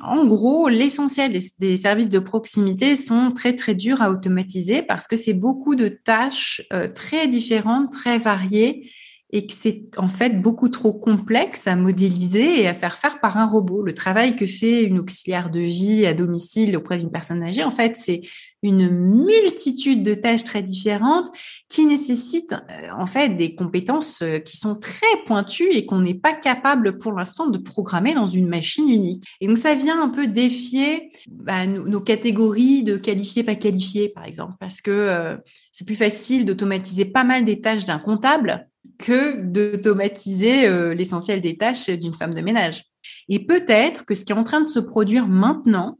En 0.00 0.24
gros, 0.24 0.68
l'essentiel 0.68 1.36
des, 1.58 1.76
services 1.76 2.10
de 2.10 2.20
proximité 2.20 2.94
sont 2.94 3.32
très 3.32 3.56
très 3.56 3.74
durs 3.74 4.02
à 4.02 4.12
automatiser 4.12 4.82
parce 4.82 5.08
que 5.08 5.16
c'est 5.16 5.34
beaucoup 5.34 5.74
de 5.74 5.88
tâches 5.88 6.62
euh, 6.72 6.86
très 6.86 7.26
différentes, 7.26 7.90
très 7.90 8.18
variées 8.18 8.88
et 9.30 9.46
que 9.46 9.52
c'est 9.52 9.90
en 9.96 10.08
fait 10.08 10.40
beaucoup 10.40 10.68
trop 10.68 10.92
complexe 10.92 11.66
à 11.66 11.74
modéliser 11.74 12.62
et 12.62 12.68
à 12.68 12.74
faire 12.74 12.96
faire 12.96 13.18
par 13.20 13.36
un 13.38 13.46
robot. 13.46 13.82
Le 13.82 13.92
travail 13.92 14.36
que 14.36 14.46
fait 14.46 14.84
une 14.84 15.00
auxiliaire 15.00 15.50
de 15.50 15.60
vie 15.60 16.06
à 16.06 16.14
domicile 16.14 16.76
auprès 16.76 16.98
d'une 16.98 17.10
personne 17.10 17.42
âgée, 17.42 17.64
en 17.64 17.72
fait, 17.72 17.96
c'est 17.96 18.22
une 18.62 18.88
multitude 18.88 20.02
de 20.02 20.14
tâches 20.14 20.44
très 20.44 20.62
différentes 20.62 21.28
qui 21.68 21.86
nécessitent 21.86 22.54
euh, 22.70 22.88
en 22.98 23.06
fait 23.06 23.30
des 23.30 23.54
compétences 23.54 24.22
euh, 24.22 24.38
qui 24.38 24.56
sont 24.56 24.74
très 24.74 25.06
pointues 25.26 25.70
et 25.70 25.86
qu'on 25.86 26.00
n'est 26.00 26.14
pas 26.14 26.32
capable 26.32 26.98
pour 26.98 27.12
l'instant 27.12 27.46
de 27.48 27.58
programmer 27.58 28.14
dans 28.14 28.26
une 28.26 28.48
machine 28.48 28.88
unique. 28.88 29.24
Et 29.40 29.46
donc 29.46 29.58
ça 29.58 29.74
vient 29.74 30.00
un 30.00 30.08
peu 30.08 30.26
défier 30.26 31.10
bah, 31.28 31.66
nos, 31.66 32.00
catégories 32.00 32.82
de 32.82 32.96
qualifiés 32.96 33.42
pas 33.42 33.54
qualifiés 33.54 34.08
par 34.08 34.24
exemple 34.24 34.54
parce 34.58 34.80
que 34.80 34.90
euh, 34.90 35.36
c'est 35.72 35.84
plus 35.84 35.96
facile 35.96 36.44
d'automatiser 36.44 37.04
pas 37.04 37.24
mal 37.24 37.44
des 37.44 37.60
tâches 37.60 37.84
d'un 37.84 37.98
comptable 37.98 38.68
que 38.98 39.40
d'automatiser 39.40 40.66
euh, 40.66 40.94
l'essentiel 40.94 41.40
des 41.40 41.56
tâches 41.56 41.88
d'une 41.88 42.14
femme 42.14 42.34
de 42.34 42.40
ménage. 42.40 42.84
Et 43.28 43.44
peut-être 43.44 44.04
que 44.04 44.14
ce 44.14 44.24
qui 44.24 44.32
est 44.32 44.36
en 44.36 44.44
train 44.44 44.60
de 44.60 44.66
se 44.68 44.78
produire 44.78 45.28
maintenant 45.28 45.98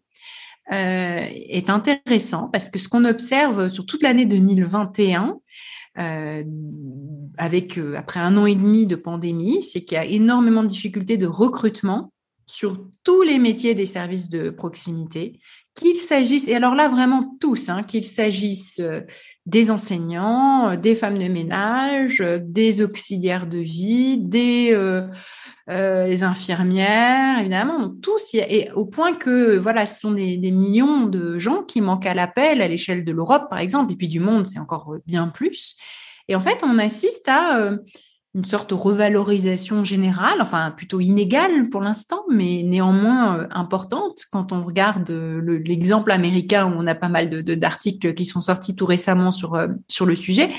euh, 0.72 1.26
est 1.30 1.70
intéressant 1.70 2.48
parce 2.52 2.68
que 2.68 2.78
ce 2.78 2.88
qu'on 2.88 3.04
observe 3.04 3.68
sur 3.68 3.86
toute 3.86 4.02
l'année 4.02 4.26
2021, 4.26 5.38
euh, 5.98 6.44
avec 7.38 7.78
après 7.96 8.20
un 8.20 8.36
an 8.36 8.46
et 8.46 8.54
demi 8.54 8.86
de 8.86 8.96
pandémie, 8.96 9.62
c'est 9.62 9.82
qu'il 9.82 9.96
y 9.96 9.98
a 10.00 10.04
énormément 10.04 10.62
de 10.62 10.68
difficultés 10.68 11.16
de 11.16 11.26
recrutement 11.26 12.12
sur 12.46 12.84
tous 13.02 13.22
les 13.22 13.38
métiers 13.38 13.74
des 13.74 13.86
services 13.86 14.28
de 14.28 14.50
proximité 14.50 15.40
qu'il 15.76 15.98
s'agisse, 15.98 16.48
et 16.48 16.54
alors 16.54 16.74
là 16.74 16.88
vraiment 16.88 17.36
tous, 17.38 17.68
hein, 17.68 17.82
qu'il 17.82 18.04
s'agisse 18.04 18.80
euh, 18.80 19.02
des 19.44 19.70
enseignants, 19.70 20.70
euh, 20.70 20.76
des 20.76 20.94
femmes 20.94 21.18
de 21.18 21.28
ménage, 21.28 22.22
euh, 22.22 22.38
des 22.42 22.80
auxiliaires 22.80 23.46
de 23.46 23.58
vie, 23.58 24.18
des 24.18 24.74
infirmières, 26.22 27.40
évidemment, 27.40 27.90
tous, 28.02 28.34
et 28.34 28.70
au 28.74 28.86
point 28.86 29.12
que 29.12 29.58
voilà, 29.58 29.84
ce 29.84 30.00
sont 30.00 30.12
des 30.12 30.50
millions 30.50 31.06
de 31.06 31.38
gens 31.38 31.62
qui 31.62 31.80
manquent 31.80 32.06
à 32.06 32.14
l'appel 32.14 32.62
à 32.62 32.68
l'échelle 32.68 33.04
de 33.04 33.12
l'Europe, 33.12 33.48
par 33.50 33.58
exemple, 33.58 33.92
et 33.92 33.96
puis 33.96 34.08
du 34.08 34.20
monde, 34.20 34.46
c'est 34.46 34.58
encore 34.58 34.94
bien 35.06 35.28
plus. 35.28 35.76
Et 36.28 36.36
en 36.36 36.40
fait, 36.40 36.62
on 36.62 36.78
assiste 36.78 37.28
à 37.28 37.70
une 38.36 38.44
sorte 38.44 38.68
de 38.70 38.74
revalorisation 38.74 39.82
générale, 39.82 40.42
enfin 40.42 40.70
plutôt 40.70 41.00
inégale 41.00 41.70
pour 41.70 41.80
l'instant, 41.80 42.22
mais 42.30 42.62
néanmoins 42.64 43.38
euh, 43.38 43.46
importante 43.50 44.26
quand 44.30 44.52
on 44.52 44.62
regarde 44.62 45.08
euh, 45.10 45.62
l'exemple 45.64 46.12
américain 46.12 46.66
où 46.66 46.74
on 46.76 46.86
a 46.86 46.94
pas 46.94 47.08
mal 47.08 47.30
d'articles 47.30 48.12
qui 48.12 48.26
sont 48.26 48.42
sortis 48.42 48.76
tout 48.76 48.84
récemment 48.84 49.30
sur, 49.30 49.54
euh, 49.54 49.68
sur 49.88 50.04
le 50.04 50.14
sujet. 50.14 50.50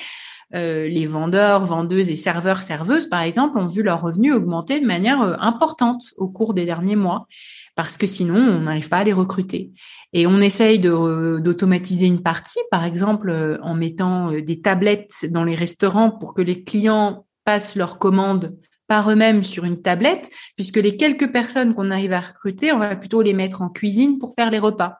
les 0.53 1.05
vendeurs, 1.05 1.65
vendeuses 1.65 2.09
et 2.09 2.15
serveurs, 2.15 2.61
serveuses, 2.63 3.07
par 3.07 3.21
exemple, 3.21 3.59
ont 3.59 3.67
vu 3.67 3.83
leurs 3.83 4.01
revenus 4.01 4.33
augmenter 4.33 4.79
de 4.79 4.85
manière 4.85 5.21
importante 5.43 6.13
au 6.15 6.29
cours 6.29 6.53
des 6.53 6.65
derniers 6.65 6.95
mois, 6.95 7.27
parce 7.75 7.97
que 7.97 8.07
sinon, 8.07 8.37
on 8.37 8.61
n'arrive 8.61 8.87
pas 8.87 8.99
à 8.99 9.03
les 9.03 9.13
recruter. 9.13 9.71
Et 10.13 10.25
on 10.25 10.39
essaye 10.39 10.79
d'automatiser 10.79 12.05
une 12.05 12.23
partie, 12.23 12.61
par 12.71 12.85
exemple, 12.85 13.59
en 13.61 13.75
mettant 13.75 14.31
des 14.31 14.61
tablettes 14.61 15.29
dans 15.29 15.43
les 15.43 15.53
restaurants 15.53 16.11
pour 16.11 16.33
que 16.33 16.41
les 16.41 16.63
clients 16.63 17.26
passent 17.47 17.77
leurs 17.77 17.97
commandes 17.97 18.57
par 18.89 19.09
eux-mêmes 19.09 19.41
sur 19.41 19.63
une 19.63 19.81
tablette, 19.81 20.29
puisque 20.57 20.75
les 20.75 20.97
quelques 20.97 21.31
personnes 21.31 21.73
qu'on 21.73 21.91
arrive 21.91 22.11
à 22.11 22.19
recruter, 22.19 22.73
on 22.73 22.77
va 22.77 22.93
plutôt 22.97 23.21
les 23.21 23.31
mettre 23.31 23.61
en 23.61 23.69
cuisine 23.69 24.19
pour 24.19 24.33
faire 24.35 24.51
les 24.51 24.59
repas. 24.59 24.97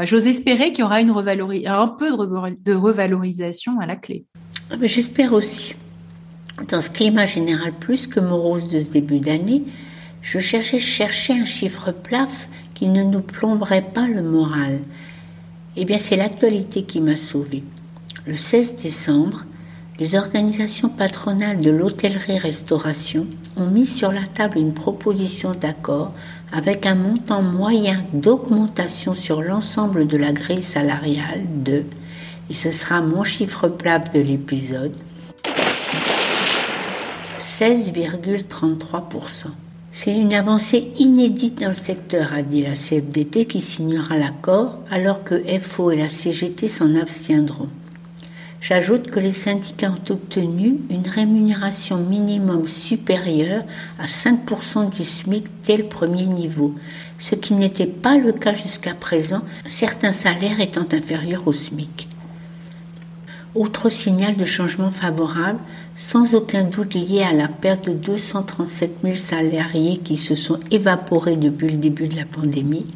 J'ose 0.00 0.26
espérer 0.26 0.72
qu'il 0.72 0.80
y 0.80 0.82
aura 0.82 1.02
une 1.02 1.10
un 1.10 1.88
peu 1.88 2.08
de 2.08 2.74
revalorisation 2.74 3.80
à 3.80 3.86
la 3.86 3.96
clé. 3.96 4.24
Ah, 4.70 4.76
j'espère 4.80 5.34
aussi. 5.34 5.74
Dans 6.70 6.80
ce 6.80 6.88
climat 6.88 7.26
général 7.26 7.74
plus 7.74 8.06
que 8.06 8.18
morose 8.18 8.68
de 8.68 8.78
ce 8.78 8.88
début 8.88 9.20
d'année, 9.20 9.64
je 10.22 10.38
cherchais 10.38 10.78
chercher 10.78 11.34
un 11.34 11.44
chiffre 11.44 11.92
plaf 11.92 12.48
qui 12.72 12.88
ne 12.88 13.02
nous 13.02 13.20
plomberait 13.20 13.90
pas 13.92 14.08
le 14.08 14.22
moral. 14.22 14.80
Eh 15.76 15.84
bien, 15.84 15.98
c'est 15.98 16.16
l'actualité 16.16 16.84
qui 16.84 17.02
m'a 17.02 17.18
sauvé. 17.18 17.62
Le 18.26 18.36
16 18.36 18.76
décembre, 18.76 19.44
les 19.98 20.16
organisations 20.16 20.88
patronales 20.88 21.60
de 21.60 21.70
l'hôtellerie-restauration 21.70 23.26
ont 23.56 23.66
mis 23.66 23.86
sur 23.86 24.10
la 24.10 24.26
table 24.26 24.58
une 24.58 24.74
proposition 24.74 25.52
d'accord 25.52 26.12
avec 26.52 26.84
un 26.84 26.96
montant 26.96 27.42
moyen 27.42 28.04
d'augmentation 28.12 29.14
sur 29.14 29.40
l'ensemble 29.40 30.08
de 30.08 30.16
la 30.16 30.32
grille 30.32 30.62
salariale 30.62 31.42
de, 31.62 31.84
et 32.50 32.54
ce 32.54 32.72
sera 32.72 33.00
mon 33.00 33.22
chiffre 33.22 33.68
plat 33.68 34.00
de 34.00 34.18
l'épisode, 34.18 34.94
16,33%. 37.58 39.46
C'est 39.92 40.12
une 40.12 40.34
avancée 40.34 40.90
inédite 40.98 41.60
dans 41.60 41.68
le 41.68 41.76
secteur, 41.76 42.32
a 42.32 42.42
dit 42.42 42.62
la 42.62 42.74
CFDT 42.74 43.46
qui 43.46 43.60
signera 43.60 44.16
l'accord 44.18 44.80
alors 44.90 45.22
que 45.22 45.40
FO 45.60 45.92
et 45.92 45.96
la 45.96 46.08
CGT 46.08 46.66
s'en 46.66 46.96
abstiendront. 46.96 47.68
J'ajoute 48.66 49.10
que 49.10 49.20
les 49.20 49.34
syndicats 49.34 49.90
ont 49.92 50.10
obtenu 50.10 50.76
une 50.88 51.06
rémunération 51.06 51.98
minimum 51.98 52.66
supérieure 52.66 53.62
à 53.98 54.06
5% 54.06 54.88
du 54.88 55.04
SMIC 55.04 55.44
dès 55.66 55.76
le 55.76 55.84
premier 55.84 56.24
niveau, 56.24 56.74
ce 57.18 57.34
qui 57.34 57.52
n'était 57.52 57.84
pas 57.84 58.16
le 58.16 58.32
cas 58.32 58.54
jusqu'à 58.54 58.94
présent, 58.94 59.42
certains 59.68 60.12
salaires 60.12 60.60
étant 60.60 60.86
inférieurs 60.90 61.46
au 61.46 61.52
SMIC. 61.52 62.08
Autre 63.54 63.90
signal 63.90 64.34
de 64.34 64.46
changement 64.46 64.90
favorable, 64.90 65.58
sans 65.98 66.34
aucun 66.34 66.62
doute 66.62 66.94
lié 66.94 67.22
à 67.22 67.34
la 67.34 67.48
perte 67.48 67.84
de 67.84 67.92
237 67.92 69.00
000 69.04 69.16
salariés 69.16 69.98
qui 69.98 70.16
se 70.16 70.36
sont 70.36 70.58
évaporés 70.70 71.36
depuis 71.36 71.68
le 71.68 71.76
début 71.76 72.08
de 72.08 72.16
la 72.16 72.24
pandémie, 72.24 72.86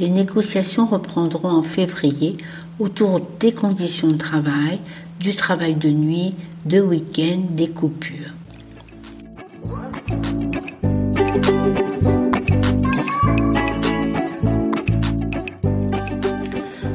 les 0.00 0.10
négociations 0.10 0.86
reprendront 0.86 1.50
en 1.50 1.62
février 1.62 2.36
autour 2.80 3.20
des 3.38 3.52
conditions 3.52 4.08
de 4.08 4.16
travail, 4.16 4.80
du 5.20 5.34
travail 5.34 5.74
de 5.74 5.90
nuit, 5.90 6.34
de 6.64 6.80
week-end, 6.80 7.40
des 7.50 7.68
coupures. 7.68 8.32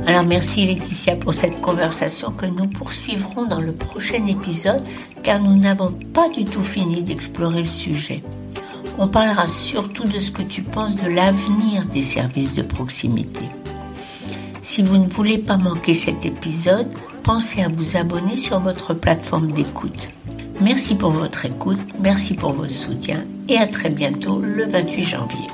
Alors 0.05 0.23
merci 0.23 0.65
Laetitia 0.65 1.15
pour 1.15 1.33
cette 1.33 1.61
conversation 1.61 2.31
que 2.31 2.45
nous 2.47 2.67
poursuivrons 2.67 3.45
dans 3.45 3.61
le 3.61 3.73
prochain 3.73 4.25
épisode 4.25 4.83
car 5.23 5.39
nous 5.39 5.55
n'avons 5.55 5.91
pas 6.13 6.29
du 6.29 6.45
tout 6.45 6.63
fini 6.63 7.03
d'explorer 7.03 7.59
le 7.59 7.67
sujet. 7.67 8.23
On 8.97 9.07
parlera 9.07 9.47
surtout 9.47 10.05
de 10.05 10.19
ce 10.19 10.31
que 10.31 10.41
tu 10.41 10.61
penses 10.61 10.95
de 10.95 11.07
l'avenir 11.07 11.85
des 11.85 12.01
services 12.01 12.53
de 12.53 12.63
proximité. 12.63 13.45
Si 14.61 14.81
vous 14.81 14.97
ne 14.97 15.07
voulez 15.07 15.37
pas 15.37 15.57
manquer 15.57 15.93
cet 15.93 16.25
épisode, 16.25 16.87
pensez 17.23 17.61
à 17.61 17.67
vous 17.67 17.97
abonner 17.97 18.37
sur 18.37 18.59
votre 18.59 18.93
plateforme 18.93 19.51
d'écoute. 19.51 20.09
Merci 20.61 20.95
pour 20.95 21.11
votre 21.11 21.45
écoute, 21.45 21.79
merci 22.01 22.33
pour 22.33 22.53
votre 22.53 22.73
soutien 22.73 23.23
et 23.47 23.57
à 23.57 23.67
très 23.67 23.89
bientôt 23.89 24.39
le 24.39 24.65
28 24.65 25.03
janvier. 25.03 25.47